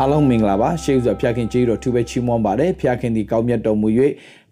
[0.00, 3.88] အားလုံးမင်္ဂလာပါရှေးဥစွာဖျားခင်ကျေးတော်သူပဲချီးမွမ်းပါတယ်ဖျားခင်ဒီကောင်းမြတ်တော်မူ၍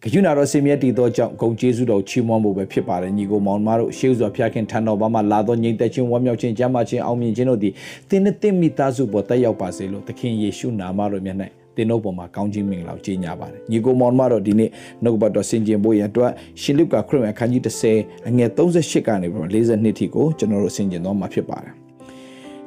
[0.03, 7.73] ဂယုဏတော်စင်မြတ်တည်သောကြောင့်ဂုံကျေးဇူးတော်ချီးမွမ်းဖို့ပဲဖြစ်ပါတယ်ညီကိုမောင်မတို့ရှေးဥစွာဖျားခင်ထံတော်ဘာမှလာသောညီသက်ချင်းဝမ်းမြောက်ခြင်းကြမ်းမာခြင်းအောင်မြင်ခြင်းတို့သည်
[8.09, 11.39] သင်နဲ့သင်မိသားစုပေါ်တက်ရောက်ပါစေလို့သခင်ယေရှုနာမတော်မြတ်၌
[11.77, 14.71] တင်တို့ပေါ်မှာကောင်းခြင်းမင်္ဂလာကိုကြီးညာပါတယ်ညီကိုမောင်မတော်ဒီနေ့
[15.03, 16.33] နှုတ်ဘတ်တော်ဆင်ကျင်ဖို့ရန်အတွက်
[16.63, 17.63] ရှင်လုကာခရစ်ဝင်အခန်းကြီး
[17.95, 21.76] 30အငယ်38ကနေပြီး42ထိကိုကျွန်တော်တို့ဆင်ကျင်သွားမှာဖြစ်ပါတယ်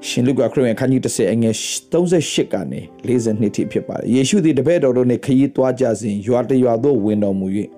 [0.08, 1.55] ရှင်လုကာခရစ်ဝင်ခန်းကြီး30အငယ်
[1.91, 7.48] 38ကနေ42ထိဖြစ်ပါတယ်ယေရှုသည်တပည့်တော်တို့နှင့်ခရီးသွားကြစဉ်ရွာတရွာသို့ဝင်တော်မူ၍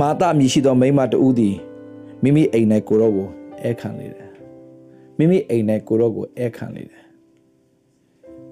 [0.00, 1.56] မာသမြည်ရှိသောမိန်းမတဦးသည်
[2.22, 3.28] မိမိအိမ်၌ကိုရောကို
[3.62, 4.28] အဲခံလေတယ်
[5.18, 7.02] မိမိအိမ်၌ကိုရောကိုအဲခံလေတယ်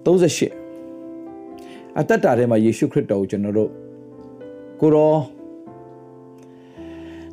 [0.04, 3.70] 38အသက်တာထဲမှာယေရှုခရစ်တော်ကိုကျွန်တော်တို့
[4.80, 5.14] ကိုရော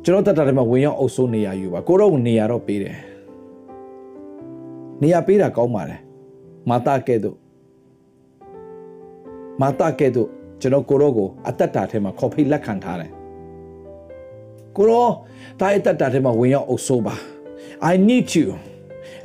[0.04, 2.96] ကျွန်တော်တက်တာထဲမှာဝင်ရောက်အုပ်စိုးနေရယူပါကိုရောကိုနေရာတော့ပေးတယ်
[5.02, 6.00] နေရာပေးတာကောင်းပါတယ်
[6.70, 7.36] မာတာကဲ့သို့
[9.60, 10.28] မာတာကဲ့သို့
[10.60, 13.10] ကျွန်တော်ကိုရောကိုအသက်တာထဲမှာခေါ်ဖိတ်လက်ခံထားတယ်
[14.76, 15.08] ကိုရော
[15.60, 17.14] တာရဲ့တက်တာထဲမှာဝင်ရောက်အုပ်စိုးပါ
[17.90, 18.48] I need you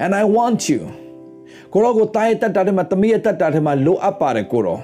[0.04, 0.82] and I want you
[1.74, 4.80] ကိုရောကိုတာရဲ့တက်တာထဲမှာတမီးရဲ့တက်တာထဲမှာလိုအပ်ပါတယ်ကိုရော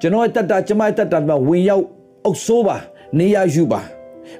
[0.00, 1.84] ကျွန်တော်ရဲ့တက်တာကျမရဲ့တက်တာထဲမှာဝင်ရောက်
[2.24, 2.76] အုပ်စိုးပါ
[3.18, 3.80] နေရာယူပါ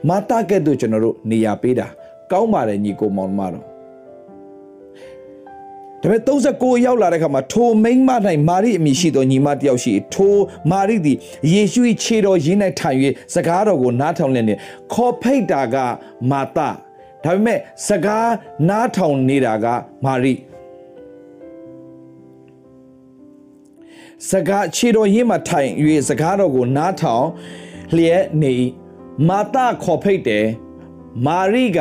[0.08, 1.86] မာတာကဲ့သို့ကျွန်တော်တို့နေရာပေးတာ
[2.30, 3.69] ကောင်းပါတယ်ညီကိုမောင်မတော်
[6.03, 8.11] ဒါပေမဲ့39ရောက်လာတဲ့ခါမှာထိုမိန်းမ၌
[8.48, 10.37] မာရိအမည်ရှိသောညီမတစ်ယောက်ရှိထို
[10.70, 11.17] မာရိသည်
[11.53, 12.98] ယေရှု၏ခြေတော်ရင်း၌ထိုင်၍
[13.34, 14.55] စကားတော်ကိုနားထောင်လျက်နေ
[14.93, 15.77] ခေါ်ဖိတ်တာက
[16.31, 16.69] မာသဒါ
[17.25, 18.28] ပေမဲ့စကား
[18.69, 19.67] နားထောင်နေတာက
[20.05, 20.34] မာရိ
[24.31, 25.69] စကားခြေတော်ရင်းမှာထိုင်၍
[26.09, 27.25] စကားတော်ကိုနားထောင်
[27.95, 28.55] လျက်နေ
[29.28, 30.47] မာသခေါ်ဖိတ်တယ်
[31.27, 31.81] မာရိက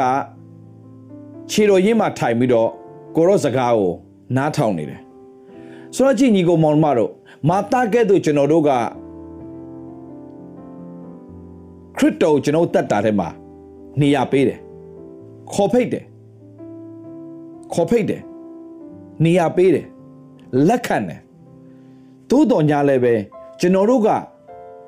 [1.51, 2.69] ခြေတော်ရင်းမှာထိုင်ပြီးတော့
[3.15, 3.93] ကိုရောစကားကို
[4.35, 5.01] နားထောင်နေတယ်
[5.95, 7.11] ဆိုတော့ကြည့်ညီကိုမောင်မတို့
[7.49, 8.69] မာတာကဲ့သို့ကျွန်တော်တို့က
[11.97, 13.29] ခရစ်တော်ကျွန်တော်တတ်တာထဲမှာ
[14.01, 14.59] နေရာပေးတယ်
[15.53, 16.03] ခေါ်ဖိတ်တယ်
[17.73, 18.21] ခေါ်ဖိတ်တယ်
[19.23, 19.87] နေရာပေးတယ်
[20.67, 21.21] လက်ခံတယ်
[22.29, 23.13] သို့တော်ညာလည်းပဲ
[23.59, 24.09] ကျွန်တော်တို့က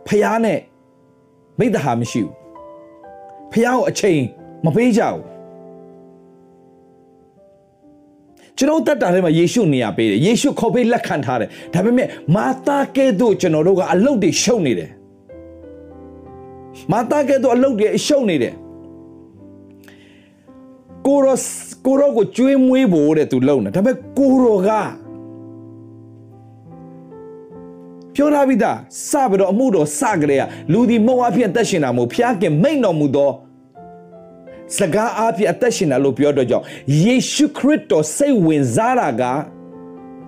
[0.08, 0.60] ဖျားနဲ့
[1.60, 2.34] မိတ္တဟာမရှိဘူး
[3.52, 4.20] ဖျားကိုအချိန်
[4.66, 5.31] မပေးကြဘူး
[8.62, 14.90] ကျွန်တော်တက်တာထဲမှာယေရှုနေရာပေးတယ်ယေရှုခေါ်ပေးလက်ခံထားတယ်ဒါပေမဲ့မာတာကဲ့သို့ကျွန်တော်တို့ကအလုတ်တွေရှုပ်နေတယ်
[16.92, 18.54] မာတာကဲ့သို့အလုတ်တွေရှုပ်နေတယ်
[21.08, 21.38] ကိုရော
[21.86, 24.70] ကိုရောကိုကျွေးမွေးဖို့တဲ့သူလုံနေဒါပေမဲ့ကိုရောက
[28.16, 28.78] ပြောထားပြီးသား
[29.10, 30.38] စပြီးတော့အမှုတော်စကြလေ
[30.72, 33.32] လူဒီမုံအဖြစ်တက်ရှင်တာမို့ဖျားခင်မိတ်တော်မူသော
[34.78, 36.66] စကားအဖြစ်အသက်ရှင်တယ်လို့ပြောတော့ကြောင့်
[37.04, 39.24] ယေရှုခရစ်တော်စိတ်ဝင်စားတာက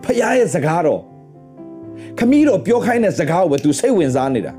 [0.03, 1.01] ဖခင်ရဲ့စကားတော်
[2.17, 4.53] ခမည်းတော်ပြောခိုင်းတဲ့စကားကိုပဲသူစိတ်ဝင်စားနေတာ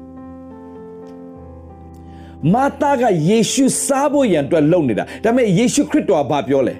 [2.53, 6.75] မာတာကယေရှုစားဖို့ရန်အတွက်လုပ်နေတာဒါပေမဲ့ယေရှုခရစ်တော်ကဘာပြောလဲ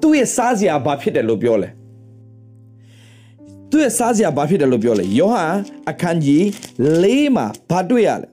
[0.00, 1.68] သူ့ရဲ့စားစရာဘာဖြစ်တယ်လို့ပြောလဲ
[3.70, 5.54] သူ့ရဲ့စားစရာဘာဖြစ်တယ်လို့ပြောလဲယောဟန်
[5.90, 6.42] အခန်းကြီး
[7.02, 7.04] ၄
[7.34, 8.28] မှာဘာတွေ့ရလဲ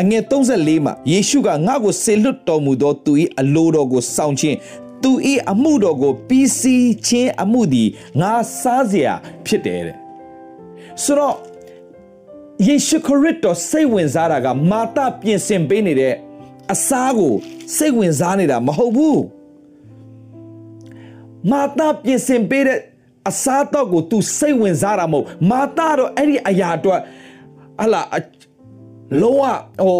[0.00, 4.56] အငယ်34မှာယေရှုကငါ့ကိုဆေလွတ်တော်မူသောသူ၏အလိုတော်ကိုစောင့်ခြင်း
[5.02, 5.12] သူ၏
[5.50, 7.88] အမှုတော်ကိုပြီးစီးခြင်းအမှုသည်
[8.20, 9.12] ငါစားစရာ
[9.46, 9.96] ဖြစ်တယ်တဲ့
[11.02, 11.36] ဆိုတော့
[12.66, 16.14] ယေရှုခရစ်တော်စိတ်ဝင်စားတာကမာတပြင်ဆင်ပေးနေတဲ့
[16.72, 17.34] အစားကို
[17.76, 19.22] စိတ်ဝင်စားနေတာမဟုတ်ဘူး
[21.50, 22.78] မာတပြင်ဆင်ပေးတဲ့
[23.28, 27.00] အစားတော့ကို तू စိတ်ဝင်စားတာမဟုတ်မာတတော့အဲ့ဒီအရာအတွက်
[27.82, 28.00] ဟလာ
[29.22, 29.42] လုံးဝ
[29.80, 29.98] ဟို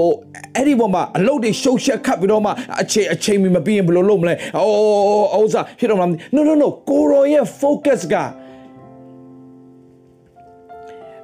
[0.56, 2.50] အဲ့ဒီပေါ်မှာအလုပ်တွေရှုပ်ရှက်ခတ်ပြီးတော့မှ
[2.82, 8.14] အချိန်အချိန်မပြီးရင်ဘယ်လိုလုပ်မလဲအိုးဥစားဖြစ်တော့မလား no no no ကိုရောရဲ့ focus က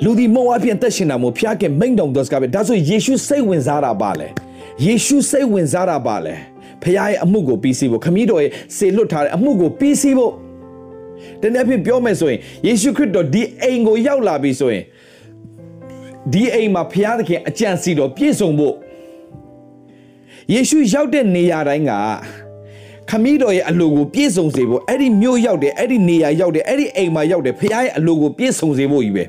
[0.05, 4.29] လူဒီမောအပြင်တက်ရှင်တာမို့ဖျားခင်မိန်တော်တော်စကားပဲဒါဆိုယေရှုစိတ်ဝင်စားတာပါလေ
[4.85, 6.35] ယေရှုစိတ်ဝင်စားတာပါလေ
[6.83, 10.33] ဖခင်ရဲ့အမှုကိုပြီးစီးဖို့ခမည်းတော်ရဲ့စေလွတ်ထားတဲ့အမှုကိုပြီးစီးဖို့
[11.43, 14.85] တနေ့အဖြစ်ပြောမယ်ဆိုရင်ယေရှုခရစ်တော်ဒီအိမ်ကိုရောက်လာပြီဆိုရင်
[16.33, 18.75] ဒီအိမ်မှာဘုရားသခင်အကြံစီတော်ပြည့်စုံဖို့
[20.53, 21.93] ယေရှုရောက်တဲ့နေရာတိုင်းက
[23.11, 29.25] ခမည်းတော်ရဲ့အလိုကိုပြည့်စုံစေဖို့အဲ့ဒီမြို့ရောက်တယ်အဲ့ဒီနေရာရောက်တယ်အဲ့ဒီအိမ်မှာရောက်တယ်ဘုရားရဲ့အလိုကိုပြည့်စုံစေဖို့ကြီးပဲ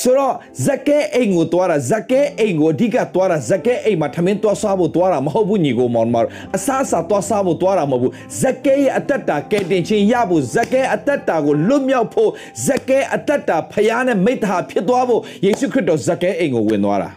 [0.00, 0.34] ဆိုတော့
[0.66, 6.16] ဇကဲအိမ်ကိုတွားတာဇကဲအိမ်ကိုအဓိကတွားတာဇကဲအိမ်မှာထမင်းတွားစားဖို့တွားတာမဟုတ်ဘူးညီကိုမောင်မ
[6.56, 12.30] အစားအစာတွားစားဖို့တွားတာမဟုတ်ဘူးဇကဲရဲ့အသက်တာကဲတင်ခြင်းရဖို့ဇကဲအသက်တာကိုလွတ်မြောက်ဖို့
[12.66, 17.10] ဇကဲအသက်တာဖခင်နဲ့မိတ္တာဖြစ်သွားဖို့ယေရှုခရစ်တော်ဇကဲအိမ်ကိုဝင်သွားတာ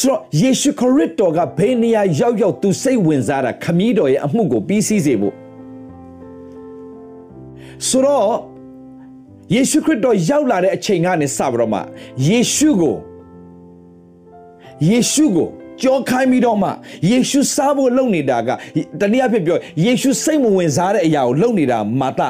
[0.00, 5.34] ဆိုတော့ယေရှုခရစ်တော်ကဘယ်နေရာရောက်ရောက်သူစိတ်ဝင်စားတာခမည်းတော်ရဲ့အမှုကိုပြီးစီးစေဖို့
[7.88, 8.53] ဆိုတော့
[9.52, 11.80] ယေရှုခရစ်တော်ရောက်လာတဲ့အချိန်ကနေစပြီးတော့မှ
[12.26, 12.96] ယေရှုကို
[14.88, 15.48] ယေရှုကို
[15.82, 16.68] ကြောခိုင်းပြီးတော့မှ
[17.10, 18.48] ယေရှုစားဖို့လုပ်နေတာက
[19.00, 22.20] တနည်းအားဖြင့်ပြောယေရှုစိတ်မဝင်စားတဲ့အရာကိုလုပ်နေတာမာသ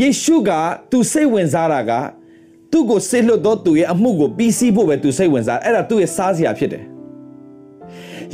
[0.00, 0.50] ယေရှုက
[0.90, 1.92] သူစိတ်ဝင်စားတာက
[2.70, 6.84] သူ့ကိုဆေးလွတ်တော့သူရဲ့အမှုကိုပြီးစီးဖို့ပဲသူစိတ်ဝင်စားအဲ့ဒါသူ့ရဲ့စားစရာဖြစ်တယ်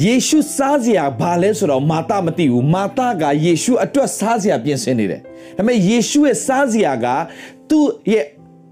[0.05, 5.21] ယေရှုစားစရာဘာလဲဆိုတော့မာသမသိဘူးမာသကယေရှုအတွက်စားစရာပြင်ဆင်နေတယ်
[5.57, 7.07] ဒါပေမဲ့ယေရှုရဲ့စားစရာက
[7.71, 8.25] သူ့ရဲ့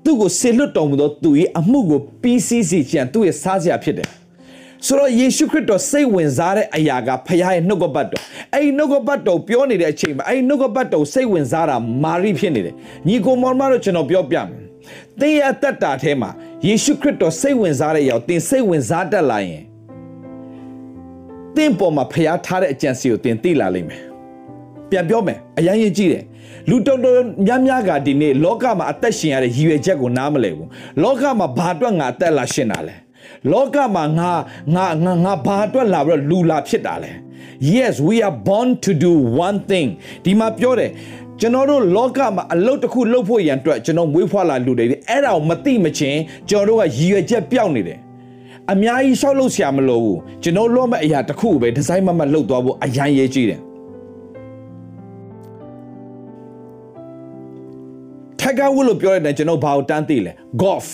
[0.05, 4.09] သူ့ကိုဆေလွတ်တော်မူသောသူရဲ့အမှုကိုပြီးစီးစီခြင်းသူ့ရဲ့စားစရာဖြစ်တယ်
[4.87, 8.23] ဆိုတော့ယေရှုခရစ်တော်စိတ်ဝင်စားတဲ့အရာကဖခင်ရဲ့နှုတ်ကပတ်တော်
[8.53, 12.75] အဲ့ဒီနှုတ်ကပတ်တော်ပြောနေတဲ့အချိန်မှာအဲ့ဒီနှုတ်ကပတ်တော်စိတ်ဝင်စားတာမာရိဖြစ်နေတယ်
[13.09, 14.47] ညီကိုမောင်မတို့ကျွန်တော်ပြောပြမယ်
[15.21, 16.31] သင်ရဲ့အသက်တာထဲမှာ
[16.67, 19.63] ယေရှုခရစ်တော်စိတ်ဝင်စားတဲ့အရာကိုသင်စိတ်ဝင်စားတတ်လာရင်
[21.57, 24.03] သင်ပေါ်မှာဖျားထားတဲ့အကြံစီကိုသင်သိလာလိမ့်မယ်
[24.91, 26.25] ပြန်ပြောမယ်အရင်ရင်ကြည့်တယ်
[26.69, 30.69] လူတော်တော်များများကဒီနေ့လောကမှာအသက်ရှင်ရတဲ့ရည်ရွယ်ချက်ကိုနားမလည်ဘူး
[31.03, 32.97] လောကမှာဘာအတွက်ငါအသက်လာရှင်တာလဲ
[33.53, 34.33] လောကမှာငါ
[34.75, 37.13] ငါငါငါဘာအတွက်လာပြီးတော့လူလာဖြစ်တာလဲ
[37.75, 39.13] Yes we are born to do
[39.47, 39.89] one thing
[40.25, 40.91] ဒီမှာပြောတယ်
[41.41, 47.99] ကျွန်တော်တို့လောကမှာအလုပ်တစ်ခုလုပ်ဖို့ရန်အတွက်ကျွန်တော်မွေးဖွားလာလူတွေအဲ့ဒါကိုမသိမချင်းကျွန်တော်တို့ကရည်ရွယ်ချက်ပြောင်းနေတယ်
[48.73, 53.61] အများကြီးရှောက်လို့ဆရာမလိုဘူးကျွန်တော်လောမဲ့အရာတစ်ခုပဲဒီဇိုင်းမမတ်လုပ်သွားဖို့အရန်ရေးကြည့်တယ်
[58.41, 60.33] ထိုက်ကဝတ်လို့ပြောရတဲ့ကျွန်တော်ဘာကိုတန်းသိလဲ
[60.63, 60.89] golf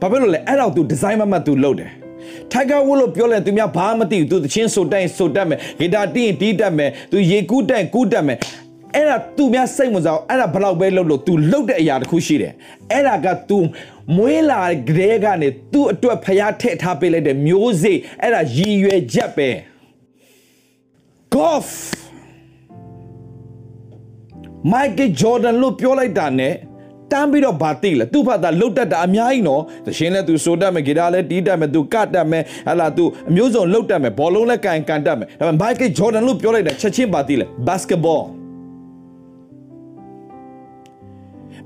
[0.00, 1.90] ဘာဖြစ်လို့လဲအဲ့တော့သူဒီဇိုင်းမမတ်သူလုပ်တယ်
[2.52, 8.38] ထိုက်ကဝတ်လို့ပြောလဲသူများဘာမှမသိဘူးသူသချင်းဆိုတိုင်းဆိုတတ်မယ်ဂီတာတီးရင်တီးတတ်မယ်သူရေကူးတိုင်းကူးတတ်မယ်
[8.95, 12.53] အဲ့ဒါသူများစိတ်ဝင်စားအဲ့ဒါဘလောက်ပဲလုပ်လို့ तू လုပ်တဲ့အရာတစ်ခုရှိတယ်
[12.91, 13.57] အဲ့ဒါက तू
[14.15, 19.49] မွေးလာကလေးကနေ तू အတွက်ဖျားထည့်ထားပေးလိုက်တဲ့မျိုးစေ့အဲ့ဒါရည်ရွယ်ချက်ပဲ
[21.35, 21.69] golf
[24.71, 26.49] Michael Jordan လို့ပြောလိုက်တာ ਨੇ
[27.11, 38.23] တန်းပြီးတော့ဗာတိလဲသူ့ဖတ်တာလှုပ်တတ်တာအများကြီးနော်သရှင်လဲသူဆိုတတ်မယ်ဂီတာလဲတီးတတ်မယ်သူကတ်တတ်မယ်ဟလာသူအမျိုးစုံလှုပ်တတ်မယ်ဘောလုံးလဲကန်ကန်တတ်မယ်ဒါပေမဲ့ Michael Jordan လို့ပြောလိုက်တာချက်ချင်းဗာတိလဲ basketball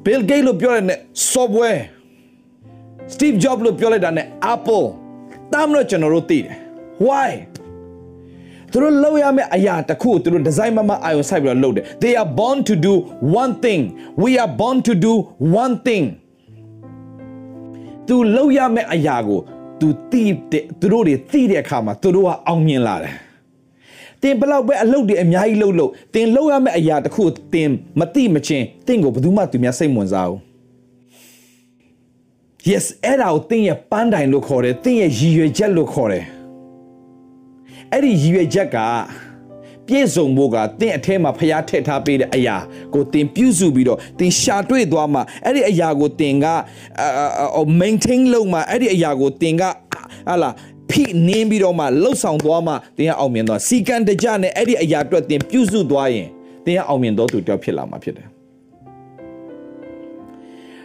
[0.06, 0.98] Bill Gates လို့ပြောလိုက်တဲ့
[1.32, 1.80] software
[3.14, 4.20] Steve Jobs လို့ပြောလိုက်တာ ਨੇ
[4.54, 4.86] Apple
[5.52, 6.56] တမ်းတော့ကျွန်တော်တို့သိတယ်
[7.06, 7.30] why
[8.70, 12.94] သူတို့လုပ်ရမယ့်အရာတစ်ခုကိုသူတို့ဒီဇိုင်းမမအာရုံစိုက်ပြီးတော့လုပ်တယ် they are born to do
[13.42, 13.80] one thing
[14.22, 15.12] we are born to do
[15.62, 16.04] one thing
[18.08, 19.40] သူလုပ်ရမယ့်အရာကို
[19.80, 23.14] သူသိတဲ့သူတို့တွေသိတဲ့အခါမှာသူတို့ကအောင်မြင်လာတယ်
[24.26, 27.24] တင်ဘလောက်ပဲအလုပ်တွေအများကြီးလုပ်လို့တင်လုပ်ရမယ့်အရာတစ်ခု
[27.54, 27.70] တင်
[28.00, 30.40] မသိမချင်းတင့်ကိုဘယ်သူမှသူများစိတ်ဝင်စားဘူး
[32.70, 36.24] yes အဲ့ဒါကိုတင်ရဲ့ပန်းတိုင်လို့ခေါ်တယ်တင်ရဲ့ရည်ရွယ်ချက်လို့ခေါ်တယ်
[37.92, 38.76] အဲ့ဒီရည်ရွယ်ချက်က
[39.86, 42.56] ပြည့်စုံဖို့ကသင်အထဲမှာဖျားထည့်ထားပေးတဲ့အရာ
[42.94, 46.46] ကိုသင်ပြုစုပြီးတော့သင်ရှာတွေ့သွားမှအဲ့ဒီအရာကိုသင်က
[47.80, 49.62] maintain လုပ်မှအဲ့ဒီအရာကိုသင်က
[50.28, 50.50] ဟာလာ
[50.90, 56.28] ဖိနင်းပြီးတော့မှလှုပ်ဆောင်သွားမှသင်ကအောင်မြင်သွားစီကံတကြနဲ့အဲ့ဒီအရာအတွက်သင်ပြုစုသွားရင်
[56.64, 58.26] သင်ကအောင်မြင်တော်သူတယောက်ဖြစ်လာမှာဖြစ်တယ်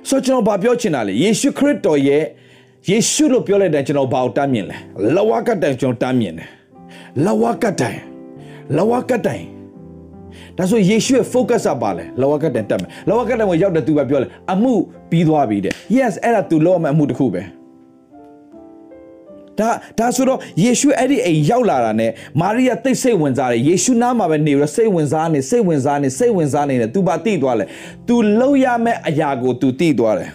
[0.09, 2.23] ဆိုကျွန်တော်ဗာပြောချင်တာလေယေရှုခရစ်တော်ရဲ့
[2.89, 4.77] ယေရှုလို့ပြောလိုက်တဲ့ကျွန်တော်ဘာကိုတမ်းမြင်လဲ
[5.15, 6.49] လဝကတိုင်ကျွန်တော်တမ်းမြင်တယ်
[7.25, 7.99] လဝကတိုင်
[8.77, 9.43] လဝကတိုင်
[10.57, 14.73] ဒါဆိုယေရှုရဲ့ focus ကပါလဲလဝကတိုင်တက်မယ်လဝကတိုင်ကိုရောက်တဲ့သူပဲပြောလဲအမှု
[15.09, 17.41] ပြီးသွားပြီတဲ့ yes အဲ့ဒါသူလုပ်ရမယ့်အမှုတစ်ခုပဲ
[19.61, 27.65] ဒါဒါဆိုတော့ယေရှုအဲ့ဒီအိမ်ရောက်လာတာနဲ့မာရိယာသိစိတ်ဝင်စားတယ်ယေရှုနားမှာပဲနေရစိတ်ဝင်စားနေစိတ်ဝင်စားနေစိတ်ဝင်စားနေတယ်သူပါတိသွားလဲ
[28.07, 30.29] သူလှုပ်ရမယ့်အရာကိုသူတိသွားတယ်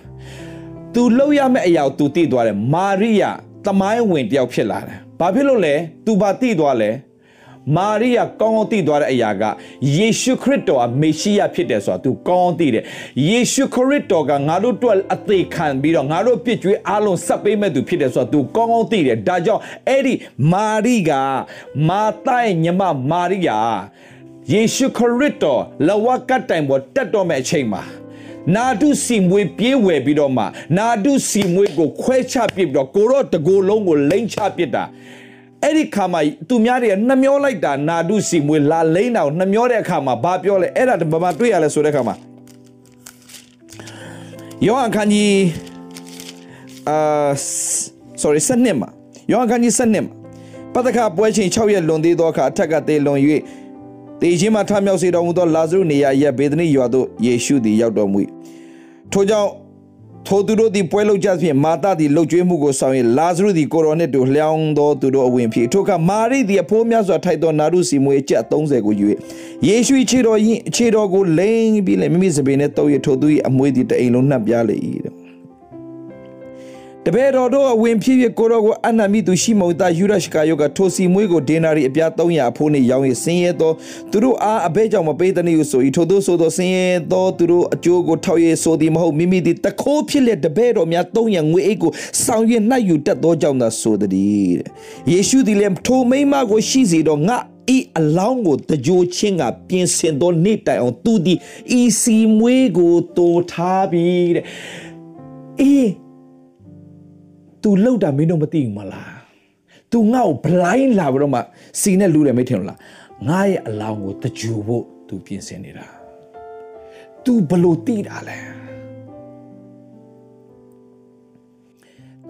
[0.94, 3.30] သူလှုပ်ရမယ့်အရာကိုသူတိသွားတယ်မာရိယာ
[3.64, 5.74] သမိုင်းဝင်တယောက်ဖြစ်လာတယ်ဘာဖြစ်လို့လဲ
[6.06, 6.90] သူပါတိသွားလဲ
[7.74, 9.42] မာရိယာကောင်းကောင်းသိသွားတဲ့အရာက
[9.96, 12.84] ယေရှုခရစ်တော်ကမေရှိယဖြစ်တယ်ဆိုတာ तू ကောင်းကောင်းသိတယ်
[13.28, 20.14] ယေရှုခရစ်တော်ကငါတို့အတွက်အသေးခံပြီးတော့ငါတို့ပြစ်ကြွေးအားလုံးဆက်ပေးမဲ့သူဖြစ်တယ်ဆိုတာ तू ကောင်းကောင်းသိတယ်ဒါကြောင့်အဲ့ဒီ
[20.52, 21.10] မာရိက
[21.88, 23.58] မာသရဲ့ညီမမာရိယာ
[24.52, 27.82] ယေရှုခရစ်တော်လဝကတ်တိုင်ပေါ်တက်တော်မဲ့အချိန်မှာ
[28.54, 30.44] နာဒုစီမွေပြေးဝယ်ပြီးတော့မှ
[30.78, 34.84] နာဒုစီမွေကိုခွဲချပစ်ပြီးတော့ကိုရော့တကိုယ်လုံးကိုလိမ့်ချပစ်တာ
[35.66, 42.14] အဲ့ဒီခါမှာသူများတွေကနှမျောလိုက်တာနာဒုစီမွေလာလိမ့်တာကိုနှမျောတဲ့အခါမှာဘာပြောလဲအဲ့ဒါဘာမှတွေ့ရလဲဆိုတဲ့အခါမှာ
[44.66, 45.34] ယောဟန်ခန်းကြီး
[46.88, 47.30] အာ
[48.22, 48.88] sorry စနစ်မှာ
[49.30, 50.12] ယောဟန်ခန်းကြီးစနစ်မှာ
[50.74, 53.18] ပတ္တခပွဲချိန်6ရက်လွန်သေးသောအခါအထက်ကသေးလွန်၍
[54.20, 58.18] တေခြင်းမှထမြောက်စေတော်မူသောလာဇရုနေရာရက်ဘေဒနိရွာသို့ယေရှုသည်ရောက်တော်မူ၏
[59.12, 59.48] ထို့ကြောင့်
[60.28, 69.06] ထိုသူတို့သည်ပွဲလုကြဖြင့်မာသသည်လှုပ်ကြွေးမှုကိုဆောင်၍လာဇရုသည်ကိုရောနှင့်တူလျောင်းသောသူတို့အဝင်ဖြစ်ထိုအခါမာရိသည်အဖိုးများစွာထိုက်သောနာရုစီမွေအကျပ်30ကိုယူ၍
[69.68, 74.76] ယေရှုခြေတော်ရင်ခြေတော်ကိုလိမ့်ပြီးလည်းမိမိစပင်းနဲ့တုပ်ရထိုသူ၏အမွေသည်တအိမ်လုံးနှံ့ပြားလေ၏
[77.06, 83.72] တဲ့တပည့်တော်တို့အဝင်ဖြစ်ဖြစ်ကိုရောကိုအနန္မိသူရှိမုတ်သားယူရရှကာယောကထိုစီမွေးကိုဒေနာရီအပြား300အဖိုးနှင့်ရောင်း၍ဆင်းရဲသော
[84.10, 91.90] သူတို့အားအဘဲကြောင့်မပေးသနည်းဟုဆို၏ထို့သောဆိုသောဆင်းရဲသောသူတို့အကျိုးကိုထောက်ရဆိုသည်မဟုတ်မိမိသည်တခိုးဖြစ်လက်တပည့်တော်များ300ငွေအိတ်ကို
[92.24, 94.68] ဆောင်၍နှိုက်ယူတတ်သောကြောင့်သာဆိုသည်တဲ့
[95.12, 97.36] ယေရှုသည်လည်းထိုမိမကိုရှိစေတော့ငါ
[97.76, 101.38] ဤအလောင်းကိုတကြိုချင်းကပြင်ဆင်သောနေ့တိုင်အောင်သူသည်
[101.80, 104.44] ဤစီမွေးကိုတိုးထားပြီးတဲ့
[105.60, 106.05] အေး
[107.65, 109.13] तू လောက်တာမင်းတို့မသိဘူးမလား
[109.91, 111.39] तू ငါ့ကို blind လာပြီးတော့မှ
[111.81, 112.79] စီနဲ့လူတယ်မထင်ဘူးလား
[113.27, 115.87] ငါရဲ့အလောင်းကိုတကြူဖို့ तू ပြင်ဆင်နေတာ
[117.23, 118.39] तू ဘလို့သိတာလဲ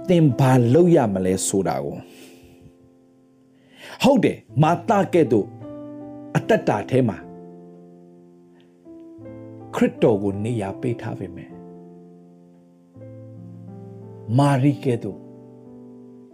[0.10, 1.96] တင်ဘာလောက်ရမလဲဆိုတာကို
[4.04, 5.48] ဟုတ်တယ်မာတာကဲ့သို့
[6.36, 7.18] အတ္တတာထဲမှာ
[9.76, 11.50] ခရစ်တော်ကိုနေရာပေးထားပေမဲ့
[14.38, 15.20] မာရိကဲ့သို့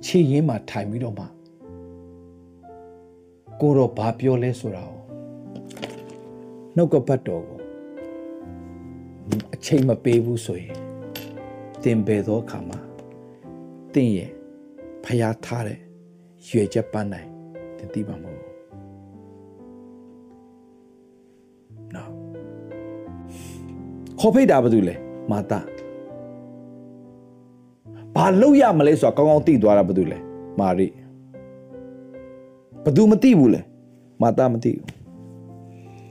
[0.04, 1.26] ခြေရင်းမှာထိုင်ပြီးတော့မှ
[3.60, 5.00] ကိုတော့ဘာပြောလဲဆိုတာကို
[6.76, 7.58] နှုတ်ကပတ်တော်ကို
[9.54, 10.76] အချိန်မပေးဘူးဆိုရင်
[11.82, 12.78] တင်ပေသောအခါမှာ
[13.92, 14.30] တင်ရဲ့
[15.04, 15.78] ဖျားထားတဲ့
[16.48, 17.28] ရွေချက်ပန်းနိုင်
[17.78, 18.52] တင်သိပါမလို့
[21.94, 22.10] နော်
[24.18, 24.94] ခေါ်ဖိတ်တာဘာလို့လဲ
[25.30, 25.60] မာတာ
[28.22, 30.18] ဘာလုပ်ရမလဲဆိုတာကောင်းကောင်းသိသွားတာဘာလို့လဲ
[30.60, 30.86] မာရိ
[32.84, 33.60] ဘသူမသိဘူးလဲ
[34.22, 34.86] မာတာမသိဘူး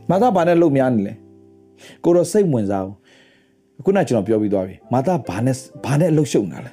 [0.10, 1.14] မာတာဘာနဲ့လုပ်များနေလဲ
[2.04, 6.72] ကိုတော့စိတ်ဝင်စားဘူးခုနကျွန်တော်ပြောပြီးသွားပြီမာတာဘာနဲ့ဘာနဲ့အလုပ်ရှုပ်နေတာလဲ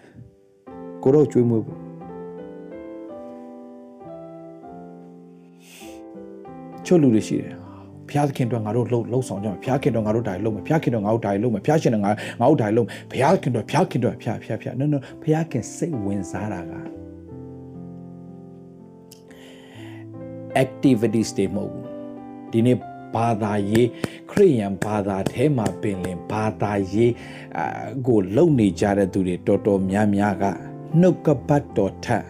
[1.02, 1.78] ကိုတော့ကျွေးမွေးဘူး
[6.86, 7.67] ချို့လူတွေရှိတယ်
[8.10, 12.10] ဖျားသခင်တော့ငါတို့လှုပ်လှုပ်ဆောင်ကြမယ်ဖျားခင်တော့ငါတို့ဓာတ်လှုပ်မယ်ဖျားခင်တော့ငါတို့ဓာတ်လှုပ်မယ်ဖျားရှင်တော့ငါ
[12.40, 16.72] ငါတို့ဓာတ်လှုပ်ဖျားခင်တော့ဖျားခင်တော့ဖျားဖျားဖျား no no ဖျားခင်စိတ်ဝင်စားတာက
[20.64, 21.86] activities တွေမဟုတ်ဘူး
[22.52, 22.76] ဒီနေ့
[23.14, 23.88] ဘာသာရေး
[24.30, 27.12] ခရိယန်ဘာသာထဲမှာပင်လင်ဘာသာရေး
[27.58, 27.62] အ
[28.06, 30.44] ကိုလုံနေကြတဲ့သူတွေတော်တော်များများက
[31.00, 32.26] နှုတ်ကပတ်တော်ထက်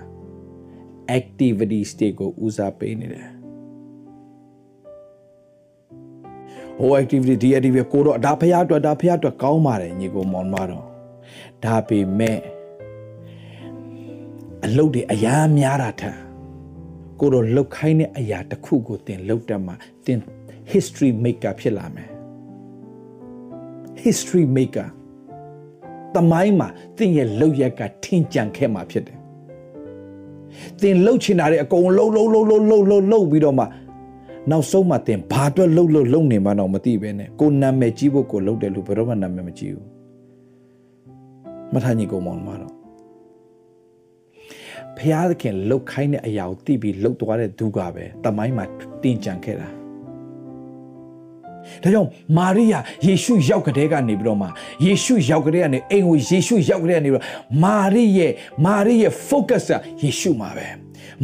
[1.18, 3.37] activities တွေကိုဦးစားပေးနေတယ်
[6.78, 10.86] ဟို activity ဒီ activity ကိုတော့ဒါဖះအတွက်ဒါဖះအတွက်ကောင်းပါတယ်ညီကိုမောင်မတော်
[11.64, 12.38] ဒါပေမဲ့
[14.64, 16.18] အလုပ်တွေအများများတာထက်
[17.20, 19.74] ကိုတော့လှုပ်ခိုင်းတဲ့အရာတစ်ခုကိုတင်လှုပ်တတ်မှာ
[20.06, 20.18] တင်
[20.72, 22.10] history maker ဖြစ်လာမယ်
[24.04, 24.88] history maker
[26.14, 26.68] တမိုင်းမှာ
[26.98, 29.18] တင်ရဲ့လှုပ်ရက်ကထင်ကြံခဲ့မှာဖြစ်တယ်
[30.82, 33.64] တင်လှုပ်ချင်တာတွေအကုန်လှုပ်လှုပ်လှုပ်လှုပ်လှုပ်လှုပ်လှုပ်ပြီးတော့မှ
[34.50, 39.86] နောက်ဆုံးမှတင်ဘာအတွက်လှုပ်လှုပ်လှုပ်နေမှတော့မသိပဲနဲ့ကိုနာမည်ကြီးဖို့ကိုလှုပ်တယ်လို့ဘယ်တော့မှနာမည်မကြီးဘူး
[41.72, 42.74] မထာညီကောင်မောင်မတော့
[44.98, 48.64] ဖျားသခင်လှုပ်ခိုင်းတဲ့အရာကိုသိပြီးလှုပ်သွားတဲ့သူကပဲတမိုင်းမှာ
[49.02, 49.68] တင်ကြံခဲ့တာ
[51.82, 54.48] ဒါကြောင့်မာရိယာယေရှုရောက်ကတဲ့ကနေပြီးတော့မှ
[54.84, 57.24] ယေရှုရောက်ကတဲ့ကနေအိမ်ကိုယေရှုရောက်ကတဲ့ကနေပြီးတော့
[57.64, 58.32] မာရိရဲ့
[58.64, 60.66] မာရိရဲ့ focus ကယေရှုမှာပဲ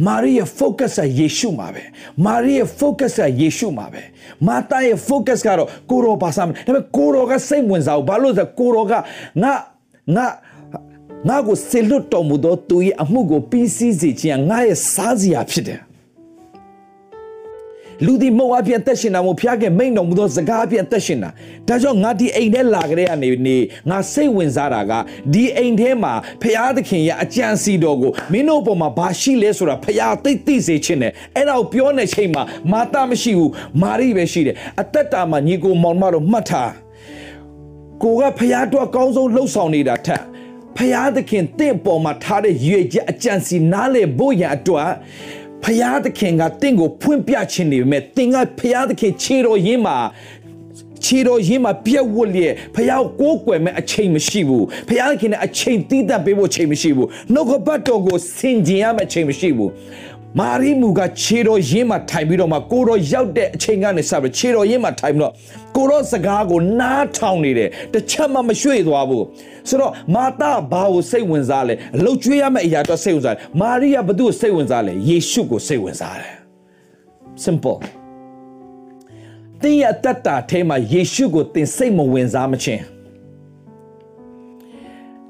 [0.05, 1.83] မာရိရဲ့ focus ကယေရှုမှာပဲ
[2.25, 4.01] မာရိရဲ့ focus ကယေရှုမှာပဲ
[4.47, 9.53] မာတာရဲ့ focus ကတော့ကိုရောပါစမ်းဒါပေမဲ့ကိုရောကစိတ်ဝင်စားဘူးဘာလို့လဲဆိုကိုရောကငါ
[10.15, 10.25] ငါ
[11.27, 15.79] ငါကိုဆေလွတ်တော်မူသောသူရဲ့အမှုကိုပြီးစီးစေခြင်းကငါရဲ့စားစရာဖြစ်တယ်
[18.03, 21.29] လူဒီမောအပြင်တက်ရှင်တာမို့ဖျားကမိန်တော်မူသောစကားအပြင်တက်ရှင်တာ
[21.67, 23.57] ဒါကြောင့်ငါဒီအိမ်ထဲလာကြတဲ့ကနေနေ
[23.89, 24.91] ငါစိတ်ဝင်စားတာက
[25.33, 36.71] ဒီအိမ်ထဲမှာဖျားသခင်ရဲ့အကြံစီတော်ကိုမင်းတို့ပေါ်မှာဘာရှိလဲဆိုတာဖျားသိသိစေခြင်းနဲ့အဲ့ဒါကိုပြောနေချိန်မှာမာတာမရှိဘူးမာရိပဲရှိတယ်အသက်တာမှာညီကိုမောင်မတော်မှတ်ထား
[38.03, 40.21] ကိုကဖျားတော့အကောင်းဆုံးလှုပ်ဆောင်နေတာထက်
[40.77, 44.89] ဖျားသခင်တင့်ပေါ်မှာထားတဲ့ရွေချက်အကြံစီနားလေဖို့ရန်အတွက်
[45.63, 49.97] ဖျားသခင်ကတင့်ကိုဖွင့်ပြခြင်းနေပေမဲ့တင်ကဖျားသခင်ခြေတော်ရင်းမှာ
[51.03, 59.71] ခြေတော်ရင်းမှာပြက်ဝတ်လျက်ဖျားကိုကိုးကွယ်မဲ့အချိန်မရှိဘူးဖျားသခင်နဲ့အချိန်တည်တတ်ပေးဖို့အချိန်မရှိဘူးနှုတ်ကပတ်တော်ကိုဆင်ကျင်ရမယ့်အချိန်မရှိဘူး
[60.39, 65.33] မာရီမူကခြေတော်ရင်းမှာထိုင်ပြီးတော့မှကိုတော်ရောက်တဲ့အချိန်ကနေစပြီးခြေတော်ရင်းမှာထိုင်ပြီးတော့
[65.75, 69.25] ကိုတော်စကားကိုနားထောင်နေတယ်တစ်ချက်မှမရွှေ့သွားဘူး
[69.69, 76.35] ဆိုတော့မာတာဘာကိုစိတ်ဝင်စားလဲအလုတ်ကျွေးရမယ့်အရာတော့စိတ်ဝင်စားတယ်မာရိယာဘသူ့ကိုစိတ်ဝင်စားလဲယေရှုကိုစိတ်ဝင်စားတယ်
[77.43, 77.77] simple
[79.61, 82.83] တင်းရတတ်တာအဲမှာယေရှုကိုတင်စိတ်မဝင်စားမချင်း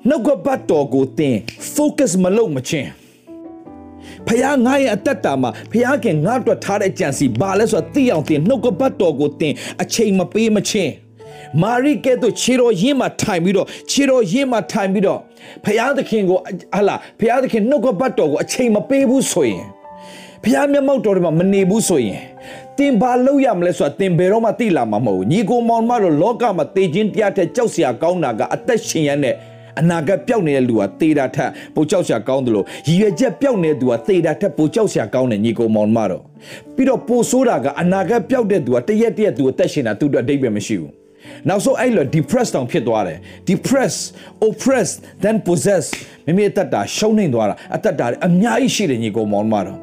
[0.08, 1.36] နှုတ်ကပတ်တော်ကိုသင်
[1.74, 2.90] focus မလုပ်မချင်း
[4.28, 10.92] ဖခင်ငါရဲ့အသက်တာမှာဖခင်ငါအတွက်ထားတဲ့ကြံစီဘာလဲဆိုတော့သိအောင်သင်နှုတ်ကပတ်တော်ကိုသင်အချိန်မပေးမချင်း
[11.62, 15.20] မာရိကဲ့သို့ခြေတော်ရင်းမှာထိုင်ပြီးတော့ခြေတော်ရင်းမှာထိုင်ပြီးတော့
[15.66, 16.38] ဖခင်သခင်ကို
[16.76, 19.64] ဟလာဖခင်သခင်နှုတ်ကပတ်တော်ကိုအချိန်မပေးဘူးဆိုရင်
[20.44, 22.22] ဖခင်မျက်မှောက်တော်တွေမှာမနေဘူးဆိုရင်
[22.78, 29.36] တင်ဘာလုပ်ရမလဲဆိုတာတင်ဘယ်တော့မှသိလာမှာမဟုတ်ဘူးညီကိုမောင်မတို့လောကမှာတေခြင်းတရားတဲ့ကြောက်စရာကောင်းတာကအသက်ရှင်ရတဲ့
[29.80, 36.24] အနာဂတ်ပျောက်နေတဲ့လူဟာသေတာထက်ပိုကြောက်စရာကောင်းတယ်လို့ရည်ရွယ်ချက်ပျောက်နေတဲ့သူဟာသေတာထက်ပိုကြောက်စရာကောင်းတယ်ညီကိုမောင်မတို့
[36.76, 40.92] ပြီးတော့ပိုဆိုးတာကအနာဂတ်ပျောက်တဲ့သူဟာတရက်တရက်သူအသက်ရှင်တာသူတို့အတိတ်ပဲမရှိဘူး
[41.48, 43.18] နောက်ဆုံးအဲ့လို depressed တောင်ဖြစ်သွားတယ်
[43.50, 44.04] depressed
[44.48, 45.92] oppressed then possessed
[46.26, 49.78] မိမိအသက်တာရှုံးနေသွားတာအသက်တာအများကြီးရှိတယ်ညီကိုမောင်မတော်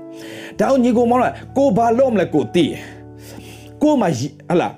[0.58, 2.66] ဒါအောင်ညီကိုမောင်တော်ကိုဘာလို့မလဲကိုသိ
[3.82, 4.06] ကိုမှ
[4.48, 4.68] ဟလာ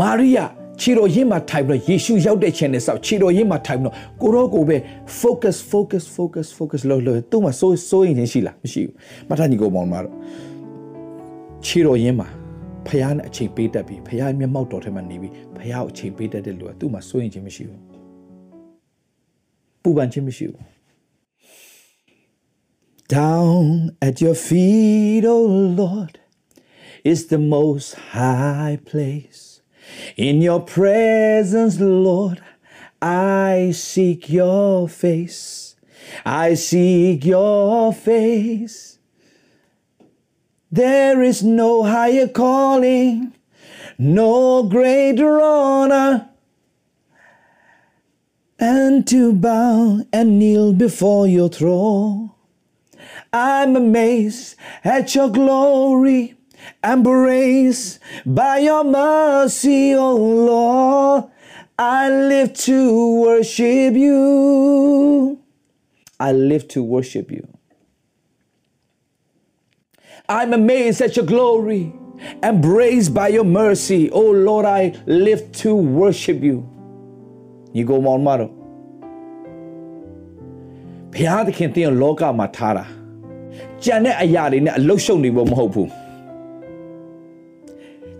[0.00, 0.44] မာရိယာ
[0.80, 4.76] ခြေတော်ရင်းမှာထိုင်ပြီးတော့ယေရှုရောက်တဲ့ချိန်နဲ့ဆောက်ခြေတော်ရင်းမှာထိုင်ပြီးတော့ကိုရောကိုပဲ
[5.20, 8.94] focus focus focus focus လို့လို့သူ့မှာစိုးစိုးရင်ရှိလားမရှိဘူး
[9.28, 10.14] မထညီကိုမောင်မတော်
[11.66, 12.28] ခြေတော်ရင်းမှာ
[12.86, 17.80] ဖះနဲ့အချိန်ပေးတတ်ပြီဖះမျက်မှောက်တော်ထဲမှာနေပြီဖះကိုအချိန်ပေးတတ်တဲ့လူကသူ့မှာစိုးရင်ခြင်းမရှိဘူး
[19.82, 20.62] ပူပန်ခြင်းမရှိဘူး
[23.10, 25.46] Down at your feet, O oh
[25.80, 26.20] Lord,
[27.02, 29.49] is the most high place.
[30.16, 32.42] In your presence, Lord,
[33.00, 35.76] I seek your face.
[36.24, 38.98] I seek your face.
[40.70, 43.34] There is no higher calling,
[43.98, 46.30] no greater honor,
[48.58, 52.30] and to bow and kneel before your throne.
[53.32, 56.34] I'm amazed at your glory,
[56.83, 61.31] embraced by your mercy, O Lord.
[61.77, 65.39] I live to worship you.
[66.19, 67.47] I live to worship you.
[70.27, 71.93] I'm amazed at your glory,
[72.41, 74.09] embraced by your mercy.
[74.11, 76.67] Oh Lord, I live to worship you.
[77.73, 78.49] You go on, Maro.
[81.13, 82.85] ဘုရားသခင်တင်လောကမှာထားတာ
[83.83, 85.89] ကြံတဲ့အရာတွေနဲ့အလုရှုပ်နေဖို့မဟုတ်ဘူး